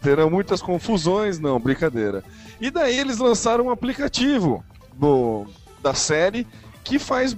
[0.00, 2.24] terão muitas confusões, não, brincadeira.
[2.64, 5.46] E daí eles lançaram um aplicativo do,
[5.82, 6.46] da série
[6.82, 7.34] que faz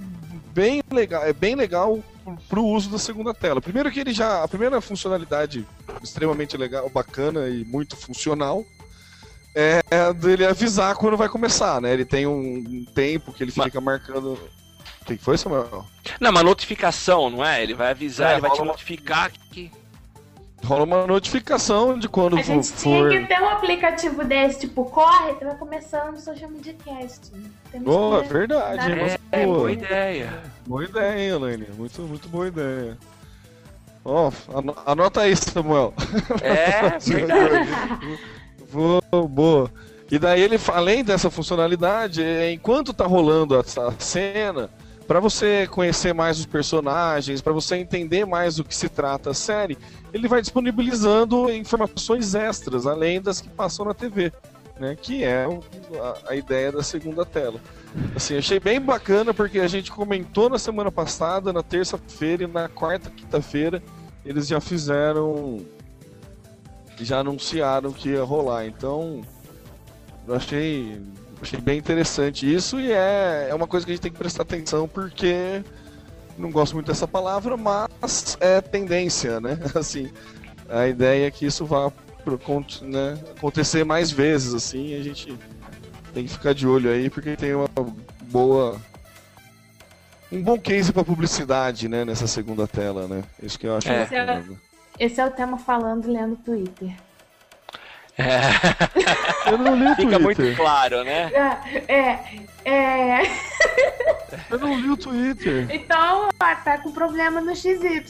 [0.53, 1.99] bem legal, é bem legal
[2.47, 3.59] pro uso da segunda tela.
[3.59, 5.67] Primeiro que ele já, a primeira funcionalidade
[6.01, 8.63] extremamente legal, bacana e muito funcional
[9.53, 9.81] é
[10.13, 11.91] dele avisar quando vai começar, né?
[11.91, 14.31] Ele tem um, um tempo que ele Mas- fica marcando.
[15.01, 15.85] O que que foi, Samuel?
[16.21, 17.61] Não, uma notificação, não é?
[17.61, 19.69] Ele vai avisar, É, ele vai te uma- notificar que.
[20.65, 23.09] Rola uma notificação de quando A gente for.
[23.09, 27.31] tinha que ter um aplicativo desse, tipo, corre, vai começando o Social Media Cast.
[27.71, 28.91] Temos Oh, é que- verdade,
[29.31, 29.57] É, boa.
[29.59, 30.43] boa ideia.
[30.65, 31.67] Boa ideia, hein, Elaine?
[31.77, 32.97] Muito, muito boa ideia.
[34.03, 35.93] Ó, ano- anota aí, Samuel.
[36.41, 37.69] É, verdade.
[38.71, 39.71] Boa, boa.
[40.09, 44.69] E daí ele, além dessa funcionalidade, é, enquanto tá rolando essa cena,
[45.07, 49.33] para você conhecer mais os personagens, para você entender mais do que se trata a
[49.33, 49.77] série,
[50.13, 54.33] ele vai disponibilizando informações extras, além das que passam na TV,
[54.79, 54.95] né?
[54.95, 57.59] Que é a, a ideia da segunda tela.
[58.15, 62.67] Assim, achei bem bacana porque a gente comentou na semana passada, na terça-feira e na
[62.67, 63.81] quarta, quinta-feira,
[64.25, 65.65] eles já fizeram
[66.99, 68.65] já anunciaram que ia rolar.
[68.65, 69.21] Então,
[70.27, 71.01] eu achei,
[71.41, 74.43] achei bem interessante isso e é, é uma coisa que a gente tem que prestar
[74.43, 75.63] atenção porque
[76.37, 79.57] não gosto muito dessa palavra, mas é tendência, né?
[79.75, 80.11] Assim,
[80.69, 81.91] a ideia é que isso vá
[82.23, 82.39] pro-
[82.81, 85.37] né, acontecer mais vezes, assim, e a gente
[86.13, 87.69] tem que ficar de olho aí porque tem uma
[88.23, 88.79] boa
[90.29, 93.23] um bom case para publicidade, né, nessa segunda tela, né?
[93.41, 94.01] Isso que eu acho É.
[94.03, 94.43] bacana.
[94.99, 96.93] Esse é o tema falando lendo Twitter.
[98.17, 98.39] É,
[99.51, 100.57] Eu não li o fica muito Twitter.
[100.57, 101.31] claro, né?
[101.87, 102.19] É, é,
[102.65, 103.21] é.
[104.49, 105.67] Eu não li o Twitter.
[105.69, 108.03] Então, ó, tá com problema no XY.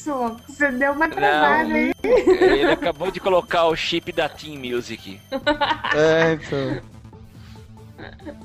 [0.47, 1.91] Você deu uma travada aí.
[2.03, 5.19] Ele acabou de colocar o chip da Team Music.
[5.95, 6.81] É, então.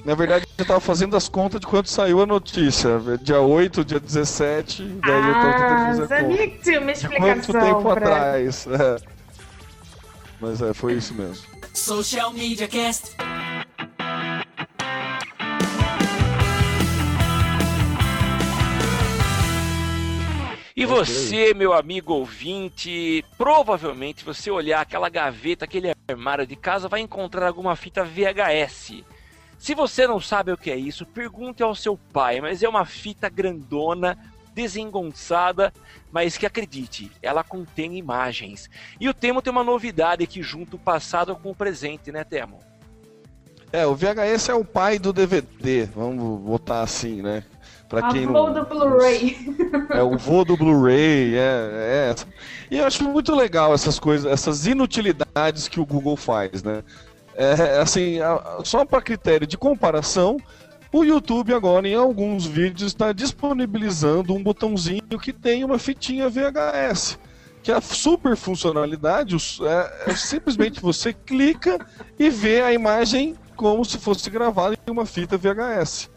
[0.05, 2.99] Na verdade, eu tava fazendo as contas de quando saiu a notícia.
[3.21, 6.49] Dia 8, dia 17, daí eu tava tentando Ah, fazer a sabia conta.
[6.49, 7.35] que tinha uma De explicação.
[7.35, 8.67] quanto tempo pra- atrás?
[8.67, 9.12] É.
[10.43, 11.47] Mas é, foi isso mesmo.
[11.73, 13.15] Social Media Cast.
[20.75, 26.99] E você, meu amigo ouvinte, provavelmente você olhar aquela gaveta, aquele armário de casa, vai
[26.99, 29.05] encontrar alguma fita VHS.
[29.61, 32.85] Se você não sabe o que é isso, pergunte ao seu pai, mas é uma
[32.85, 34.19] fita grandona
[34.55, 35.73] desengonçada,
[36.11, 38.69] mas que acredite, ela contém imagens.
[39.01, 42.59] E o Temo tem uma novidade que junta o passado com o presente, né, Temo?
[43.73, 47.43] É, o VHS é o pai do DVD, vamos botar assim, né?
[47.89, 48.55] Pra quem Avô não.
[48.55, 49.37] do Blu-ray.
[49.91, 52.15] É o vô do Blu-ray, é, é.
[52.71, 56.83] E eu acho muito legal essas coisas, essas inutilidades que o Google faz, né?
[57.35, 58.19] É, assim,
[58.65, 60.37] só para critério de comparação,
[60.93, 67.19] o YouTube agora em alguns vídeos está disponibilizando um botãozinho que tem uma fitinha VHS.
[67.63, 71.85] Que a super funcionalidade é, é simplesmente você clica
[72.19, 76.11] e vê a imagem como se fosse gravada em uma fita VHS.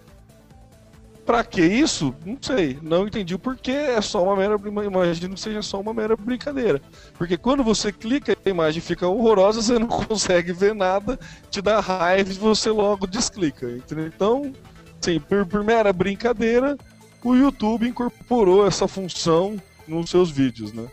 [1.25, 2.13] Pra que isso?
[2.23, 2.77] Não sei.
[2.81, 3.71] Não entendi o porquê.
[3.71, 4.55] É só uma mera.
[4.85, 6.81] Imagino que seja só uma mera brincadeira.
[7.17, 11.19] Porque quando você clica a imagem fica horrorosa, você não consegue ver nada,
[11.49, 13.69] te dá raiva e você logo desclica.
[13.71, 14.05] Entendeu?
[14.05, 14.53] Então,
[15.01, 16.77] sim, por, por mera brincadeira,
[17.23, 20.87] o YouTube incorporou essa função nos seus vídeos, né?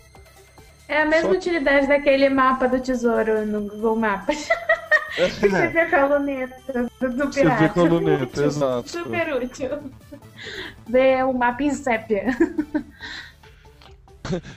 [0.93, 4.47] É a mesma Só- utilidade daquele mapa do tesouro no Google Maps.
[5.17, 7.63] Você vê com a luneta do, do Você pirata.
[7.63, 8.91] vê com a luneta, Útil, exato.
[8.91, 9.71] Super útil.
[10.87, 12.27] Ver o mapa em sépia.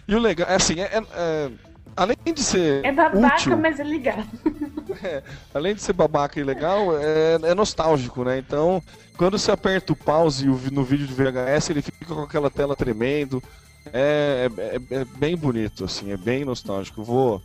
[0.07, 1.51] E o legal, é assim, é, é- é-
[1.97, 4.23] além de ser É babaca, útil, mas é ligado.
[5.53, 8.37] além de ser babaca e legal, é, é nostálgico, né?
[8.37, 8.81] Então,
[9.17, 13.43] quando você aperta o pause no vídeo de VHS, ele fica com aquela tela tremendo.
[13.93, 17.03] É, é- é- é bem bonito, assim, é bem nostálgico.
[17.03, 17.41] Vou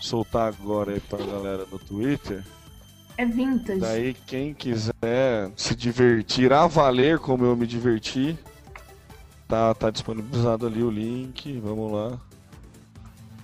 [0.00, 2.44] soltar agora aí pra galera no Twitter.
[3.16, 3.80] É vintage.
[3.80, 8.38] Daí, quem quiser se divertir a valer como eu me diverti,
[9.46, 11.58] tá, tá disponibilizado ali o link.
[11.60, 12.18] Vamos lá.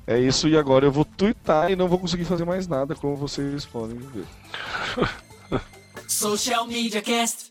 [0.07, 3.17] É isso, e agora eu vou twittar e não vou conseguir fazer mais nada, como
[3.17, 4.25] vocês podem ver.
[6.07, 7.51] Social Media Cast.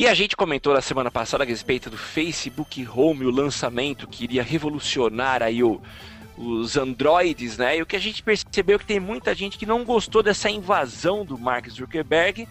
[0.00, 4.24] E a gente comentou na semana passada a respeito do Facebook Home, o lançamento que
[4.24, 5.78] iria revolucionar aí o-
[6.38, 7.76] os Androids, né?
[7.76, 10.48] E o que a gente percebeu é que tem muita gente que não gostou dessa
[10.48, 12.48] invasão do Mark Zuckerberg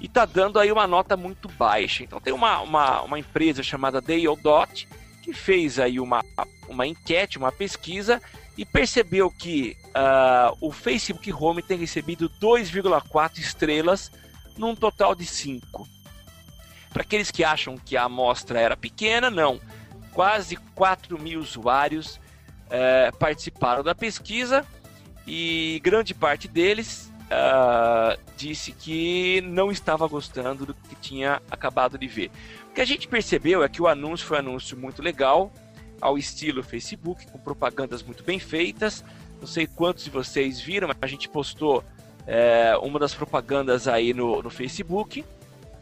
[0.00, 2.04] e tá dando aí uma nota muito baixa.
[2.04, 4.86] Então tem uma, uma, uma empresa chamada Dot
[5.24, 6.24] que fez aí uma,
[6.68, 8.22] uma enquete, uma pesquisa
[8.56, 14.12] e percebeu que ah, o Facebook Home tem recebido 2,4 estrelas
[14.56, 15.98] num total de 5.
[16.92, 19.60] Para aqueles que acham que a amostra era pequena, não.
[20.12, 22.20] Quase 4 mil usuários
[22.68, 24.66] eh, participaram da pesquisa
[25.26, 32.08] e grande parte deles ah, disse que não estava gostando do que tinha acabado de
[32.08, 32.30] ver.
[32.68, 35.52] O que a gente percebeu é que o anúncio foi um anúncio muito legal,
[36.00, 39.04] ao estilo Facebook, com propagandas muito bem feitas.
[39.38, 41.84] Não sei quantos de vocês viram, mas a gente postou
[42.26, 45.24] eh, uma das propagandas aí no, no Facebook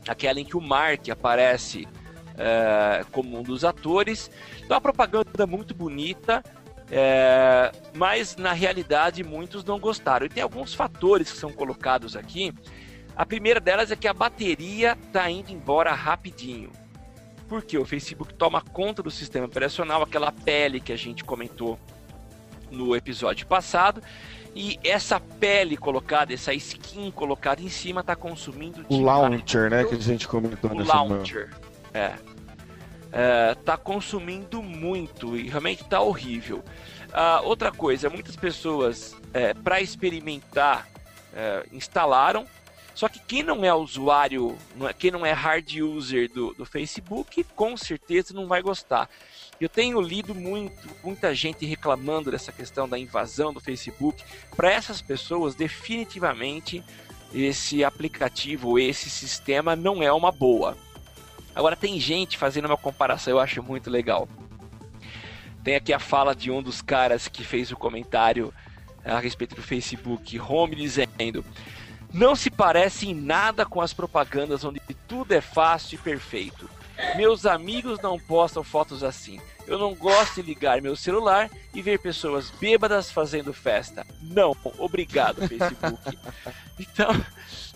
[0.07, 1.89] aquela em que o Mark aparece
[2.37, 4.31] é, como um dos atores.
[4.57, 6.43] Então, uma propaganda muito bonita,
[6.91, 10.27] é, mas na realidade muitos não gostaram.
[10.27, 12.55] E tem alguns fatores que são colocados aqui.
[13.17, 16.71] A primeira delas é que a bateria está indo embora rapidinho.
[17.49, 21.79] Porque o Facebook toma conta do sistema operacional, aquela pele que a gente comentou
[22.71, 24.03] no episódio passado.
[24.61, 29.95] E essa pele colocada, essa skin colocada em cima, está consumindo O launcher, né, que
[29.95, 31.55] a gente comentou o nessa launcher.
[31.95, 32.15] É.
[33.13, 36.65] É, tá consumindo muito e realmente tá horrível.
[37.13, 39.17] Ah, outra coisa, muitas pessoas
[39.63, 40.89] para experimentar
[41.33, 42.45] é, instalaram,
[42.97, 47.45] só que quem não é usuário, é- quem não é hard user do, do Facebook,
[47.55, 49.09] com certeza não vai gostar.
[49.61, 54.23] Eu tenho lido muito, muita gente reclamando dessa questão da invasão do Facebook.
[54.57, 56.83] Para essas pessoas, definitivamente
[57.35, 60.77] esse aplicativo, esse sistema não é uma boa.
[61.55, 64.29] Agora tem gente fazendo uma comparação, eu acho muito legal.
[65.65, 68.55] Tem aqui a fala de um dos caras que fez o comentário
[69.05, 71.45] a respeito do Facebook Home dizendo:
[72.13, 76.71] Não se parece em nada com as propagandas onde tudo é fácil e perfeito.
[77.17, 79.41] Meus amigos não postam fotos assim.
[79.67, 84.07] Eu não gosto de ligar meu celular e ver pessoas bêbadas fazendo festa.
[84.23, 86.19] Não, obrigado, Facebook.
[86.81, 87.11] Então,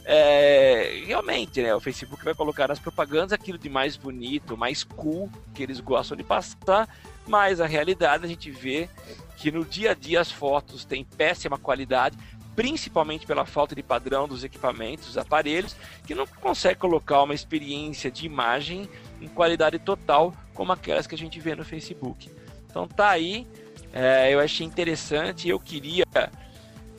[0.05, 1.75] é, realmente, né?
[1.75, 6.17] O Facebook vai colocar nas propagandas aquilo de mais bonito, mais cool que eles gostam
[6.17, 6.89] de passar,
[7.27, 8.89] mas a realidade a gente vê
[9.37, 12.17] que no dia a dia as fotos têm péssima qualidade,
[12.55, 15.75] principalmente pela falta de padrão dos equipamentos, dos aparelhos,
[16.07, 18.89] que não consegue colocar uma experiência de imagem
[19.23, 22.31] em qualidade total como aquelas que a gente vê no Facebook.
[22.69, 23.47] Então tá aí,
[23.93, 26.05] é, eu achei interessante, eu queria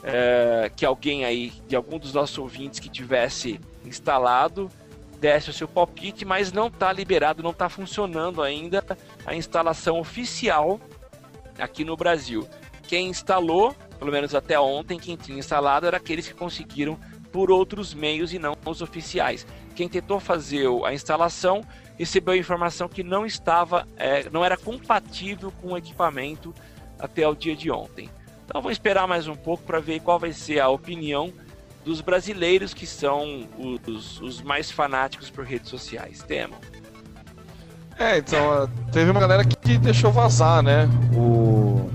[0.04, 4.70] é, que alguém aí, de algum dos nossos ouvintes que tivesse instalado,
[5.20, 8.84] desse o seu palpite, mas não está liberado, não está funcionando ainda
[9.26, 10.82] a instalação oficial
[11.58, 12.46] aqui no Brasil.
[12.90, 17.00] Quem instalou, pelo menos até ontem, quem tinha instalado era aqueles que conseguiram
[17.32, 19.48] por outros meios e não os oficiais.
[19.76, 21.62] Quem tentou fazer a instalação
[21.98, 26.54] recebeu a informação que não estava, é, não era compatível com o equipamento
[27.00, 28.10] até o dia de ontem.
[28.46, 31.34] Então vou esperar mais um pouco para ver qual vai ser a opinião
[31.84, 33.48] dos brasileiros que são
[33.88, 36.24] os, os mais fanáticos por redes sociais.
[36.24, 36.56] Temo.
[37.98, 40.90] É, então, teve uma galera que deixou vazar, né?
[41.16, 41.90] O,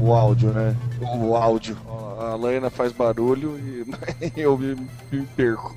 [0.00, 0.74] o áudio, né?
[1.18, 1.76] O áudio.
[2.18, 3.84] A Laina faz barulho e
[4.40, 4.74] eu me,
[5.12, 5.76] me perco.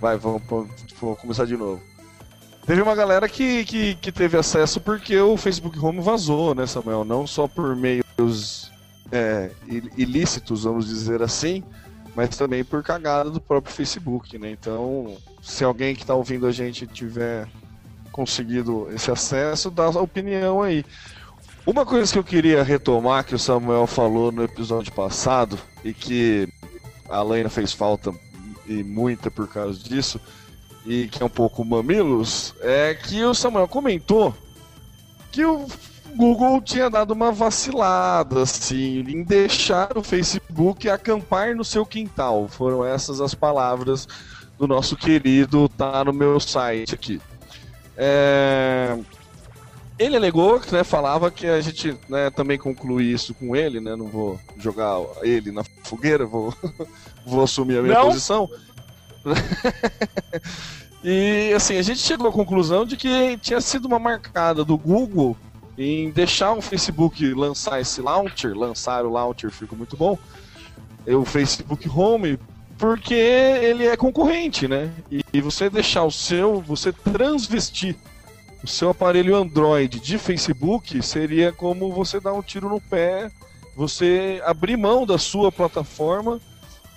[0.00, 1.80] Vai, vamos, vamos, começar de novo.
[2.70, 7.04] Teve uma galera que, que, que, teve acesso porque o Facebook Home vazou, né, Samuel?
[7.04, 8.70] Não só por meios
[9.10, 9.50] é,
[9.98, 11.64] ilícitos, vamos dizer assim,
[12.14, 14.52] mas também por cagada do próprio Facebook, né?
[14.52, 17.48] Então, se alguém que está ouvindo a gente tiver
[18.12, 20.84] conseguido esse acesso, dá a opinião aí.
[21.66, 26.48] Uma coisa que eu queria retomar que o Samuel falou no episódio passado e que
[27.08, 28.14] a Lena fez falta
[28.64, 30.20] e muita por causa disso
[30.86, 34.34] e que é um pouco mamilos é que o Samuel comentou
[35.30, 35.66] que o
[36.16, 42.48] Google tinha dado uma vacilada, assim, em deixar o Facebook acampar no seu quintal.
[42.48, 44.08] Foram essas as palavras
[44.58, 47.20] do nosso querido, tá no meu site aqui.
[47.96, 48.98] É...
[49.98, 54.06] Ele alegou, né, falava que a gente né, também conclui isso com ele, né, não
[54.06, 56.54] vou jogar ele na fogueira, vou,
[57.26, 58.06] vou assumir a minha não.
[58.06, 58.48] posição.
[61.04, 65.36] e assim, a gente chegou à conclusão de que tinha sido uma marcada do Google
[65.76, 70.18] em deixar o Facebook lançar esse launcher, lançar o launcher ficou muito bom,
[71.06, 72.38] o Facebook Home,
[72.76, 74.90] porque ele é concorrente, né?
[75.32, 77.96] E você deixar o seu, você transvestir
[78.62, 83.30] o seu aparelho Android de Facebook seria como você dar um tiro no pé,
[83.74, 86.38] você abrir mão da sua plataforma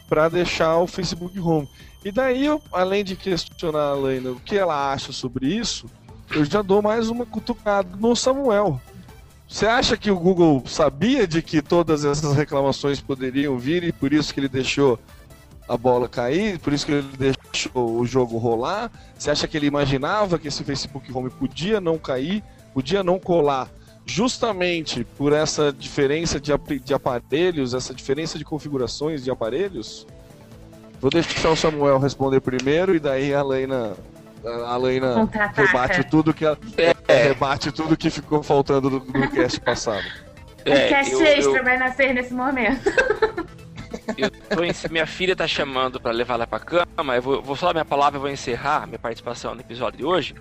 [0.10, 1.70] para deixar o Facebook Home.
[2.06, 5.88] E daí, além de questionar a Lena o que ela acha sobre isso,
[6.36, 8.80] eu já dou mais uma cutucada no Samuel.
[9.48, 14.12] Você acha que o Google sabia de que todas essas reclamações poderiam vir e por
[14.12, 15.00] isso que ele deixou
[15.68, 18.92] a bola cair, por isso que ele deixou o jogo rolar?
[19.18, 22.44] Você acha que ele imaginava que esse Facebook Home podia não cair,
[22.74, 23.70] podia não colar,
[24.06, 26.52] justamente por essa diferença de,
[26.84, 30.06] de aparelhos, essa diferença de configurações de aparelhos?
[31.04, 33.92] Vou deixar o Samuel responder primeiro e daí a Leina
[34.66, 36.56] a Leina rebate tudo que a,
[37.10, 37.24] é.
[37.24, 40.06] rebate tudo que ficou faltando do, do cast passado.
[40.64, 41.64] É, o cast eu, extra eu...
[41.66, 42.90] vai nascer nesse momento.
[44.18, 44.72] Eu tô em...
[44.90, 47.16] minha filha tá chamando para levar ela pra cama.
[47.16, 50.36] Eu vou, vou falar minha palavra e vou encerrar minha participação no episódio de hoje.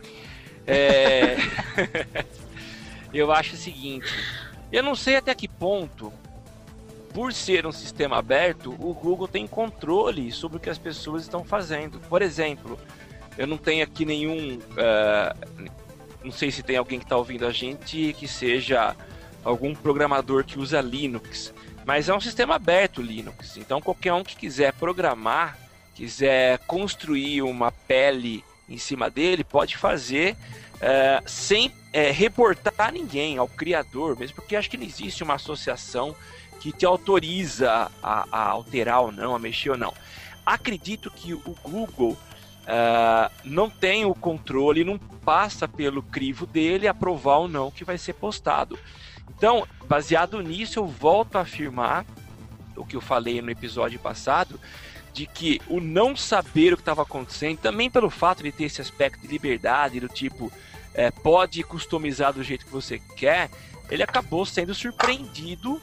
[0.66, 1.36] É...
[3.12, 4.08] eu acho o seguinte:
[4.72, 6.12] eu não sei até que ponto,
[7.12, 11.44] por ser um sistema aberto, o Google tem controle sobre o que as pessoas estão
[11.44, 12.00] fazendo.
[12.08, 12.78] Por exemplo,
[13.36, 14.58] eu não tenho aqui nenhum.
[14.58, 15.70] Uh,
[16.24, 18.94] não sei se tem alguém que está ouvindo a gente que seja
[19.44, 21.52] algum programador que usa Linux,
[21.84, 23.56] mas é um sistema aberto Linux.
[23.56, 25.58] Então qualquer um que quiser programar,
[25.94, 30.36] quiser construir uma pele em cima dele, pode fazer
[30.76, 31.72] uh, sem uh,
[32.12, 36.14] reportar ninguém ao criador, mesmo porque acho que não existe uma associação
[36.62, 39.92] que te autoriza a, a alterar ou não, a mexer ou não.
[40.46, 47.38] Acredito que o Google uh, não tem o controle, não passa pelo crivo dele aprovar
[47.38, 48.78] ou não que vai ser postado.
[49.36, 52.06] Então, baseado nisso, eu volto a afirmar
[52.76, 54.60] o que eu falei no episódio passado,
[55.12, 58.80] de que o não saber o que estava acontecendo, também pelo fato de ter esse
[58.80, 60.52] aspecto de liberdade, do tipo,
[60.94, 63.50] é, pode customizar do jeito que você quer,
[63.90, 65.82] ele acabou sendo surpreendido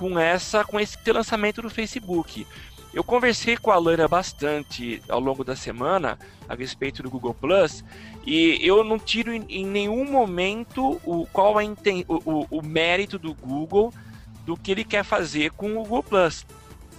[0.00, 2.46] com essa com esse lançamento do Facebook.
[2.92, 7.84] Eu conversei com a Lana bastante ao longo da semana a respeito do Google Plus
[8.26, 11.64] e eu não tiro em, em nenhum momento o qual é
[12.08, 13.92] o, o, o, mérito do Google
[14.46, 16.46] do que ele quer fazer com o Google Plus.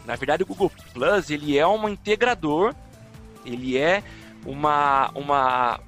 [0.06, 2.76] Na verdade, o Google Plus ele é um integrador,
[3.44, 4.04] ele é
[4.46, 5.80] uma uma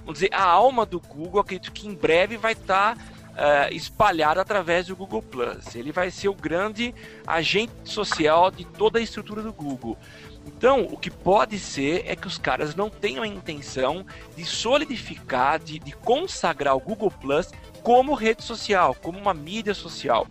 [0.00, 1.42] vamos dizer a alma do Google.
[1.42, 3.02] Acredito que em breve vai estar tá,
[3.40, 5.74] uh, espalhado através do Google Plus.
[5.74, 6.94] Ele vai ser o grande
[7.26, 9.96] agente social de toda a estrutura do Google.
[10.46, 14.04] Então, o que pode ser é que os caras não tenham a intenção
[14.36, 17.50] de solidificar, de, de consagrar o Google Plus
[17.82, 20.26] como rede social, como uma mídia social.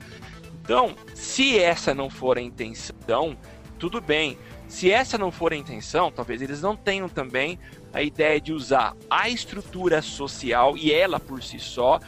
[0.61, 3.35] Então, se essa não for a intenção,
[3.79, 4.37] tudo bem.
[4.67, 7.57] Se essa não for a intenção, talvez eles não tenham também
[7.91, 11.99] a ideia de usar a estrutura social e ela por si só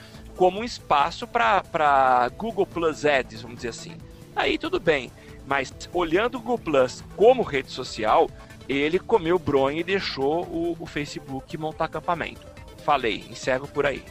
[0.42, 3.96] como um espaço para Google Plus Ads, vamos dizer assim.
[4.36, 5.12] Aí tudo bem.
[5.46, 8.28] Mas olhando o Google Plus como rede social,
[8.68, 12.42] ele comeu bronha e deixou o, o Facebook montar acampamento.
[12.84, 14.04] Falei, encerro por aí.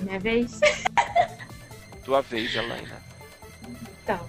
[0.00, 0.58] Minha vez.
[2.02, 3.02] Tua vez, Helena.
[4.02, 4.26] Então,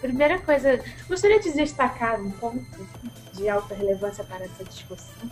[0.00, 2.86] primeira coisa, gostaria de destacar um ponto
[3.32, 5.28] de alta relevância para essa discussão.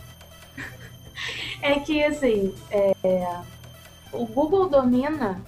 [1.61, 2.93] é que, assim, é,
[4.11, 5.41] o Google domina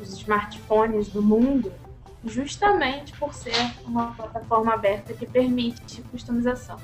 [0.00, 1.72] os smartphones do mundo
[2.24, 3.54] justamente por ser
[3.84, 6.78] uma plataforma aberta que permite customização.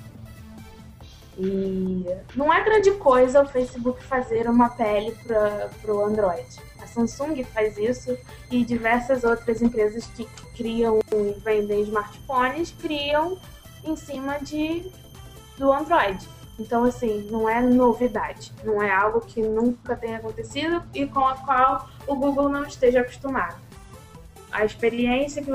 [1.38, 2.04] E
[2.36, 6.60] não é grande coisa o Facebook fazer uma pele para o Android.
[6.82, 8.16] A Samsung faz isso
[8.50, 13.38] e diversas outras empresas que criam e vendem smartphones criam
[13.84, 14.90] em cima de,
[15.56, 16.28] do Android.
[16.60, 21.34] Então, assim, não é novidade, não é algo que nunca tenha acontecido e com a
[21.36, 23.56] qual o Google não esteja acostumado.
[24.52, 25.50] A experiência que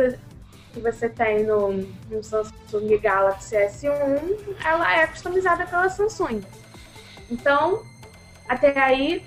[0.80, 1.74] você tem no,
[2.10, 6.42] no, Samsung Galaxy S1, ela é customizada pela Samsung.
[7.30, 7.84] Então,
[8.50, 9.24] até aí,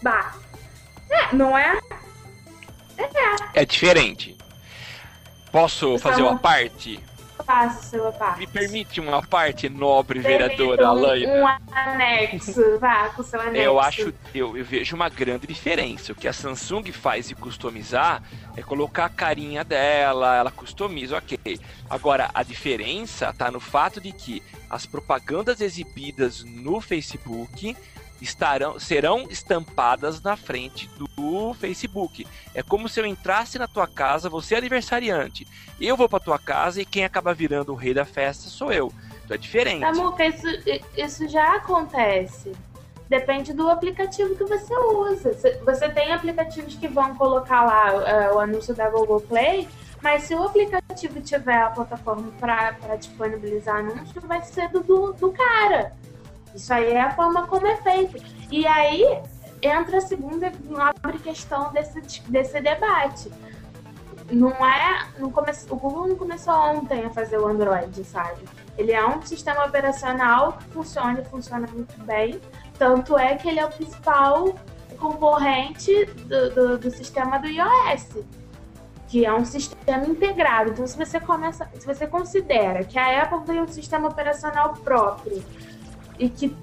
[0.00, 0.36] bah.
[1.10, 1.78] É, não é?
[2.96, 3.60] É.
[3.60, 4.38] É diferente.
[5.52, 6.98] Posso fazer uma parte?
[7.46, 8.40] Faça sua parte.
[8.40, 11.32] Me permite uma parte, nobre vereadora Alaina?
[11.32, 13.56] Um anexo, vá com seu anexo.
[13.58, 16.12] Eu acho, eu, eu vejo uma grande diferença.
[16.12, 18.22] O que a Samsung faz de customizar
[18.56, 21.60] é colocar a carinha dela, ela customiza, ok.
[21.88, 27.76] Agora, a diferença tá no fato de que as propagandas exibidas no Facebook
[28.20, 32.26] estarão, serão estampadas na frente do Facebook.
[32.54, 35.46] É como se eu entrasse na tua casa, você é aniversariante,
[35.80, 38.92] eu vou para tua casa e quem acaba virando o rei da festa sou eu.
[39.24, 39.80] Então é diferente.
[39.80, 40.46] Samuca, isso,
[40.96, 42.52] isso já acontece.
[43.08, 45.32] Depende do aplicativo que você usa.
[45.64, 49.68] Você tem aplicativos que vão colocar lá uh, o anúncio da Google Play,
[50.02, 55.32] mas se o aplicativo tiver a plataforma para disponibilizar anúncio, vai ser do, do, do
[55.32, 55.92] cara.
[56.56, 58.16] Isso aí é a forma como é feito.
[58.50, 59.20] E aí
[59.60, 63.30] entra a segunda nobre questão desse, desse debate.
[64.30, 65.06] Não é.
[65.18, 68.42] Não come, o Google não começou ontem a fazer o Android, sabe?
[68.78, 72.40] Ele é um sistema operacional que funciona e funciona muito bem.
[72.78, 74.54] Tanto é que ele é o principal
[74.98, 78.24] concorrente do, do, do sistema do iOS
[79.08, 80.70] que é um sistema integrado.
[80.70, 85.44] Então, se você começa, se você considera que a Apple tem um sistema operacional próprio
[86.18, 86.56] e que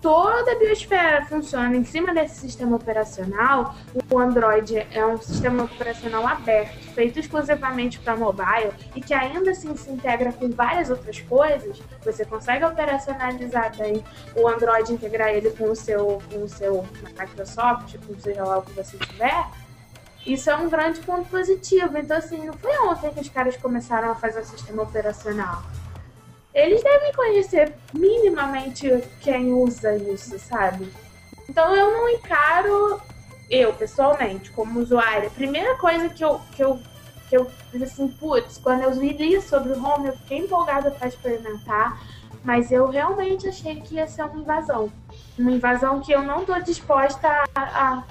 [0.00, 3.74] toda a biosfera funciona em cima desse sistema operacional,
[4.08, 9.76] o Android é um sistema operacional aberto, feito exclusivamente para mobile e que ainda assim
[9.76, 14.04] se integra com várias outras coisas, você consegue operacionalizar bem
[14.36, 16.86] o Android, integrar ele com o seu, com o seu
[17.18, 19.46] Microsoft, com seja lá o que você tiver,
[20.24, 21.96] isso é um grande ponto positivo.
[21.98, 25.62] Então, assim, não foi ontem que os caras começaram a fazer o sistema operacional
[26.56, 28.88] eles devem conhecer minimamente
[29.20, 30.90] quem usa isso, sabe?
[31.46, 32.98] Então eu não encaro,
[33.50, 36.80] eu pessoalmente, como usuária, a primeira coisa que eu, que eu,
[37.28, 41.08] que eu fiz assim, putz, quando eu li sobre o Home, eu fiquei empolgada para
[41.08, 42.00] experimentar,
[42.42, 44.90] mas eu realmente achei que ia ser uma invasão.
[45.38, 48.04] Uma invasão que eu não estou disposta a, a,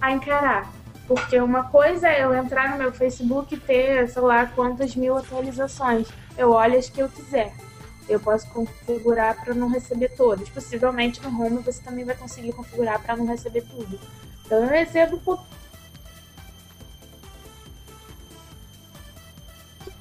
[0.00, 0.68] a encarar.
[1.06, 5.16] Porque uma coisa é eu entrar no meu Facebook e ter, sei lá, quantas mil
[5.16, 7.52] atualizações eu olho as que eu quiser.
[8.08, 10.48] Eu posso configurar para não receber todas.
[10.48, 14.00] Possivelmente no Home você também vai conseguir configurar para não receber tudo.
[14.44, 15.40] Então eu recebo por...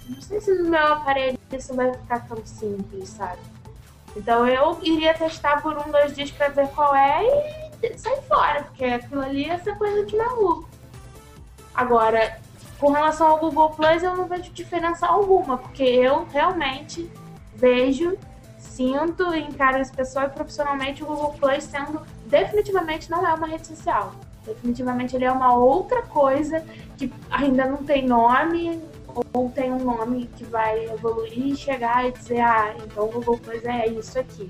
[0.07, 3.41] Não sei se no meu aparelho isso vai ficar tão simples, sabe?
[4.15, 7.23] Então eu iria testar por um, dois dias para ver qual é
[7.82, 10.67] e sair fora, porque aquilo ali é essa coisa de maluco.
[11.73, 12.39] Agora,
[12.80, 17.11] com relação ao Google Plus, eu não vejo diferença alguma, porque eu realmente
[17.53, 18.17] vejo,
[18.57, 23.67] sinto encaro esse pessoal e profissionalmente o Google Plus sendo definitivamente não é uma rede
[23.67, 24.13] social.
[24.45, 26.63] Definitivamente ele é uma outra coisa
[26.97, 28.82] que ainda não tem nome
[29.34, 33.38] ou tem um nome que vai evoluir e chegar e dizer, ah, então o Google
[33.38, 34.49] Plus é isso aqui.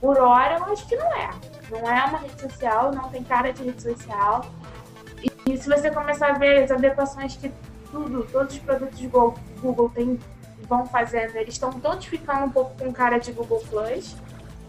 [0.00, 1.30] Por hora eu acho que não é.
[1.70, 4.44] Não é uma rede social, não tem cara de rede social.
[5.48, 7.50] E, se você começar a ver as adequações que
[7.90, 10.20] tudo, todos os produtos Google, Google tem,
[10.68, 14.14] vão fazendo, eles estão todos ficando um pouco com cara de Google Plus.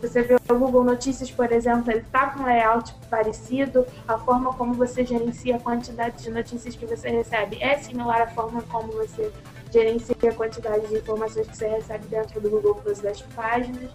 [0.02, 4.54] Você vê o Google Notícias, por exemplo, ele está com um layout parecido, a forma
[4.54, 8.94] como você gerencia a quantidade de notícias que você recebe é similar à forma como
[8.94, 9.34] você
[9.70, 13.92] gerencia a quantidade de informações que você recebe dentro do Google Plus das páginas.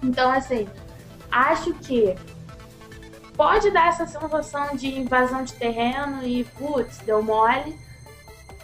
[0.00, 0.68] Então, assim,
[1.32, 2.14] acho que
[3.40, 7.74] pode dar essa sensação de invasão de terreno e, putz, deu mole,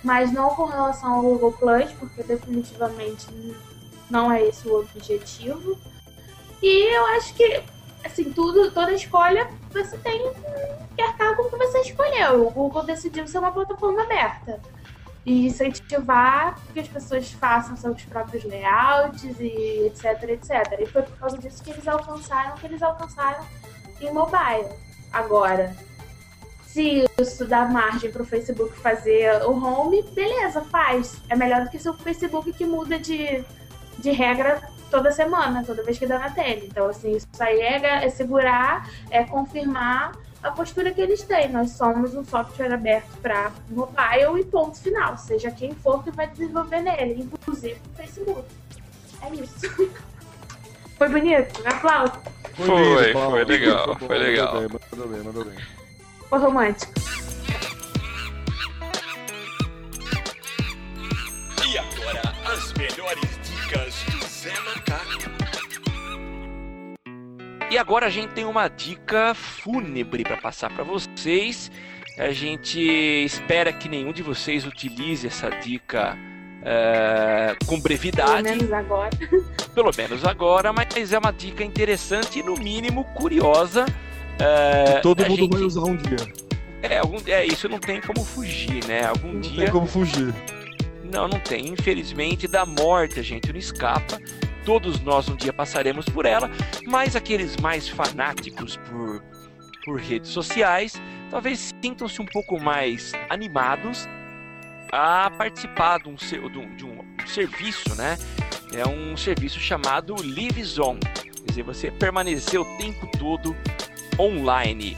[0.04, 3.26] mas não com relação ao Google Plus, porque definitivamente
[4.10, 5.78] não é esse o objetivo.
[6.62, 7.62] E eu acho que,
[8.04, 10.30] assim, tudo, toda escolha você tem
[10.94, 12.46] que arcar com o que você escolheu.
[12.46, 14.60] O Google decidiu ser uma plataforma aberta
[15.24, 20.80] e incentivar que as pessoas façam seus próprios layouts e etc, etc.
[20.80, 23.42] E foi por causa disso que eles alcançaram o que eles alcançaram
[24.00, 24.68] em mobile.
[25.12, 25.74] Agora,
[26.76, 31.22] se isso dá margem para o Facebook fazer o home, beleza, faz.
[31.28, 33.42] É melhor do que se o Facebook que muda de,
[33.98, 36.60] de regra toda semana, toda vez que dá na tela.
[36.64, 41.48] Então, assim, isso aí é, é segurar, é confirmar a postura que eles têm.
[41.48, 46.28] Nós somos um software aberto para mobile e ponto final, seja quem for que vai
[46.28, 48.44] desenvolver nele, inclusive o Facebook.
[49.22, 49.90] É isso.
[50.98, 51.60] Foi bonito?
[51.66, 52.35] Aplauso.
[52.56, 54.54] Foi, foi, foi legal, foi legal.
[54.54, 55.58] Mandou bem, mandou bem, mandou bem.
[56.30, 56.92] Foi romântico.
[61.70, 65.36] E agora, as melhores dicas do Zé Macaco.
[67.70, 71.70] E agora a gente tem uma dica fúnebre para passar para vocês.
[72.18, 76.16] A gente espera que nenhum de vocês utilize essa dica
[76.68, 78.42] é, com brevidade.
[78.42, 79.10] Pelo menos agora.
[79.72, 83.86] Pelo menos agora, mas é uma dica interessante e, no mínimo, curiosa.
[84.38, 86.16] É, Todo mundo gente- vai usar um dia.
[86.82, 89.06] É, algum, é, isso não tem como fugir, né?
[89.06, 89.64] Algum Não dia.
[89.64, 90.34] tem como fugir.
[91.04, 91.68] Não, não tem.
[91.68, 94.18] Infelizmente, da morte a gente não escapa.
[94.64, 96.50] Todos nós um dia passaremos por ela,
[96.86, 99.22] mas aqueles mais fanáticos por,
[99.84, 101.00] por redes sociais
[101.30, 104.08] talvez sintam-se um pouco mais animados
[104.96, 106.14] a participar de um,
[106.76, 108.16] de um- serviço, né?
[108.74, 111.00] É um serviço chamado LiveZone.
[111.00, 113.54] Quer dizer, você permanecer o tempo todo
[114.18, 114.96] online.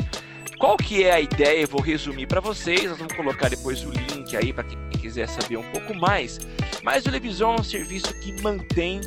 [0.59, 1.62] Qual que é a ideia?
[1.62, 2.84] Eu vou resumir para vocês.
[2.84, 6.38] Nós vamos colocar depois o link aí para quem quiser saber um pouco mais.
[6.82, 9.01] Mas o Levisão é um serviço que mantém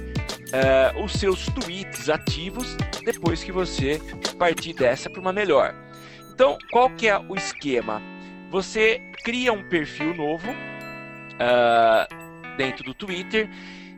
[0.54, 4.00] eh, os seus tweets ativos depois que você
[4.38, 5.74] partir dessa para uma melhor.
[6.34, 8.02] Então, qual que é o esquema?
[8.50, 10.48] Você cria um perfil novo
[11.42, 12.08] ah,
[12.56, 13.50] dentro do Twitter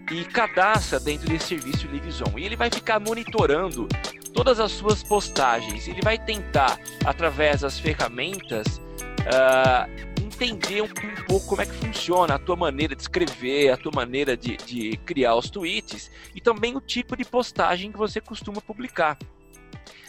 [0.09, 2.37] e cadastra dentro desse serviço Livezon.
[2.37, 3.87] E ele vai ficar monitorando
[4.33, 5.87] todas as suas postagens.
[5.87, 8.81] Ele vai tentar, através das ferramentas,
[9.27, 9.87] ah,
[10.21, 13.91] entender um, um pouco como é que funciona a tua maneira de escrever, a tua
[13.93, 18.61] maneira de, de criar os tweets e também o tipo de postagem que você costuma
[18.61, 19.17] publicar.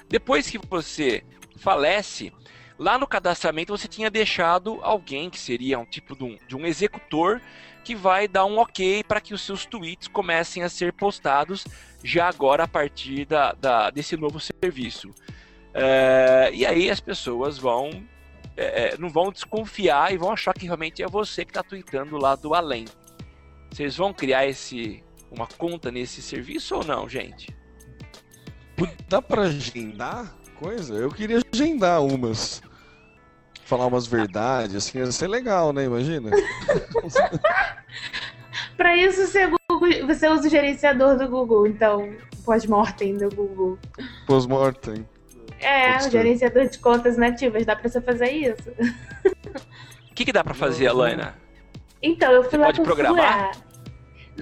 [0.08, 1.24] Depois que você
[1.56, 2.32] falece,
[2.84, 6.66] lá no cadastramento você tinha deixado alguém que seria um tipo de um, de um
[6.66, 7.40] executor
[7.82, 11.64] que vai dar um ok para que os seus tweets comecem a ser postados
[12.02, 15.10] já agora a partir da, da- desse novo serviço.
[15.72, 17.90] É, e aí as pessoas vão
[18.56, 22.18] é, é, não vão desconfiar e vão achar que realmente é você que está tweetando
[22.18, 22.84] lá do além.
[23.70, 27.48] Vocês vão criar esse uma conta nesse serviço ou não, gente?
[29.08, 30.94] Dá pra agendar coisa?
[30.94, 32.62] Eu queria agendar umas.
[33.64, 35.84] Falar umas verdades, assim, ia ser legal, né?
[35.84, 36.30] Imagina.
[38.76, 42.12] Pra isso você, Google- você usa o gerenciador do Google, então,
[42.44, 43.78] pós-mortem do Google.
[44.26, 45.06] Pós-mortem.
[45.60, 48.70] É, o gerenciador de contas nativas, dá pra você fazer isso.
[50.10, 51.34] O que, que dá para fazer, Alaina?
[52.02, 53.52] Então, eu fui Você lá pode programar?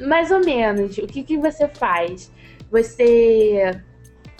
[0.04, 0.98] Mais ou menos.
[0.98, 2.32] O que, que você faz?
[2.70, 3.80] Você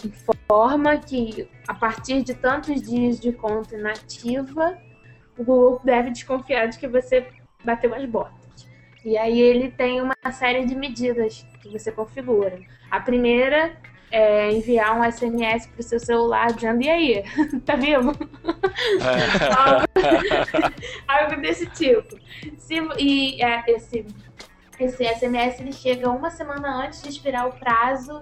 [0.07, 4.77] informa que a partir de tantos dias de conta inativa,
[5.37, 7.27] o Google deve desconfiar de que você
[7.63, 8.67] bateu as botas.
[9.05, 12.59] E aí ele tem uma série de medidas que você configura.
[12.89, 13.75] A primeira
[14.11, 17.23] é enviar um SMS para o seu celular dizendo, e aí,
[17.65, 18.11] tá vivo?
[21.07, 22.17] algo, desse tipo.
[22.57, 24.05] Se, e é, esse,
[24.79, 28.19] esse SMS ele chega uma semana antes de expirar o prazo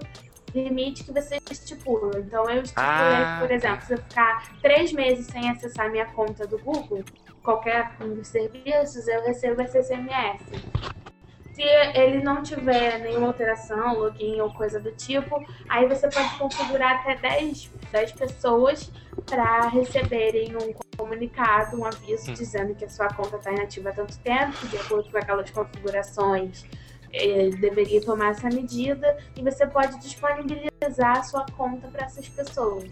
[0.54, 2.18] limite que você estipula.
[2.18, 6.46] Então eu estipulei, Ah, por exemplo, se eu ficar três meses sem acessar minha conta
[6.46, 7.04] do Google,
[7.42, 10.42] qualquer um dos serviços, eu recebo esse SMS.
[11.54, 17.00] Se ele não tiver nenhuma alteração, login ou coisa do tipo, aí você pode configurar
[17.00, 18.90] até 10 das pessoas
[19.26, 24.18] para receberem um comunicado, um aviso dizendo que a sua conta está inativa há tanto
[24.20, 26.64] tempo, de acordo com aquelas configurações.
[27.12, 32.90] Eh, deveria tomar essa medida e você pode disponibilizar a sua conta para essas pessoas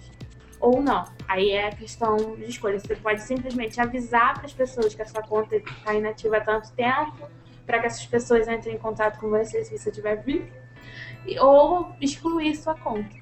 [0.61, 1.05] ou não.
[1.27, 2.79] Aí é questão de escolha.
[2.79, 6.71] Você pode simplesmente avisar para as pessoas que a sua conta está inativa há tanto
[6.73, 7.29] tempo,
[7.67, 12.55] para que essas pessoas entrem em contato com você se você tiver e- ou excluir
[12.57, 13.17] sua conta.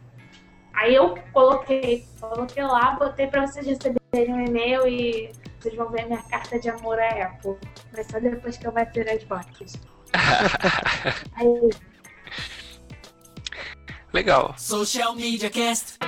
[0.74, 6.06] Aí eu coloquei, coloquei lá, botei para vocês receberem um e-mail e vocês vão ver
[6.06, 7.56] minha carta de amor à Apple.
[7.92, 9.72] Mas só depois que eu bater as botas.
[14.12, 14.54] Legal.
[14.58, 15.98] Social Media Cast.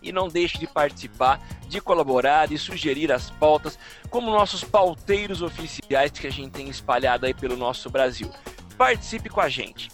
[0.05, 3.77] e não deixe de participar, de colaborar, de sugerir as pautas,
[4.09, 8.29] como nossos pauteiros oficiais que a gente tem espalhado aí pelo nosso Brasil.
[8.77, 9.89] Participe com a gente.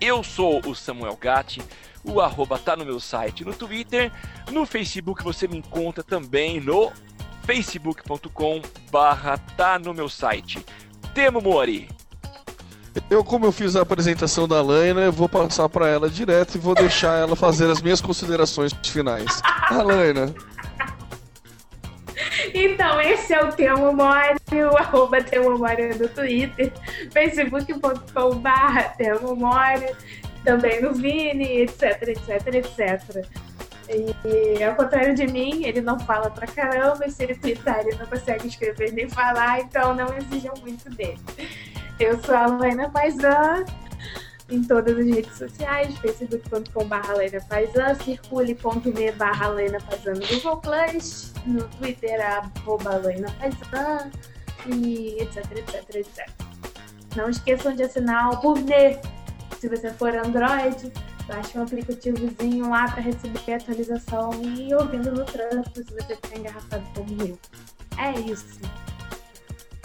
[0.00, 1.62] Eu sou o Samuel Gatti,
[2.04, 4.12] o arroba tá no meu site no Twitter,
[4.52, 6.92] no Facebook você me encontra também no
[7.44, 10.64] facebook.com barra tá no meu site.
[11.14, 11.88] Temo Mori.
[13.10, 16.58] Eu, como eu fiz a apresentação da Laina, eu vou passar pra ela direto e
[16.58, 19.42] vou deixar ela fazer as minhas considerações finais.
[19.44, 20.32] A Laina,
[22.52, 24.02] Então, esse é o Temo o
[24.78, 26.72] arroba Temo no Twitter,
[27.12, 28.50] facebook.com.br
[28.96, 29.36] Temo
[30.44, 33.26] também no Vini, etc, etc, etc.
[33.88, 37.96] E ao contrário de mim, ele não fala pra caramba, e se ele twittar, ele
[37.96, 41.18] não consegue escrever nem falar, então não exijam muito dele.
[42.00, 43.64] Eu sou a Laina Paisan,
[44.50, 51.32] em todas as redes sociais, facebook.com.br Lena Paisan, circule.me barra Lena Paisan no Google Plus,
[51.46, 54.10] no Twitter arroba Lena Paisan
[54.66, 56.28] e etc, etc, etc.
[57.14, 59.00] Não esqueçam de assinar o Burnet.
[59.60, 60.92] Se você for Android,
[61.28, 66.38] baixe um aplicativozinho lá para receber a atualização e ouvindo no trânsito se você ficar
[66.38, 67.38] engarrafado como eu.
[67.98, 68.58] É isso.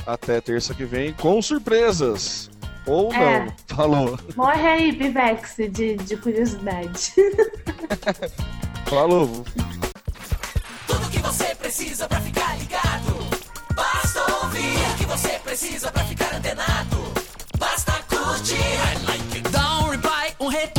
[0.06, 2.50] Até terça que vem com surpresas.
[2.86, 3.22] Ou não.
[3.22, 3.48] É.
[3.68, 4.20] Falou.
[4.36, 7.14] Morre aí, Pivex, de, de curiosidade.
[8.90, 9.46] Falou.
[10.88, 13.30] Tudo que você precisa pra ficar ligado.
[13.76, 16.98] Basta ouvir o que você precisa pra ficar antenado.
[17.60, 18.56] Basta curtir.
[18.56, 19.50] I like it.
[19.52, 20.79] Dá um reply, um retweet,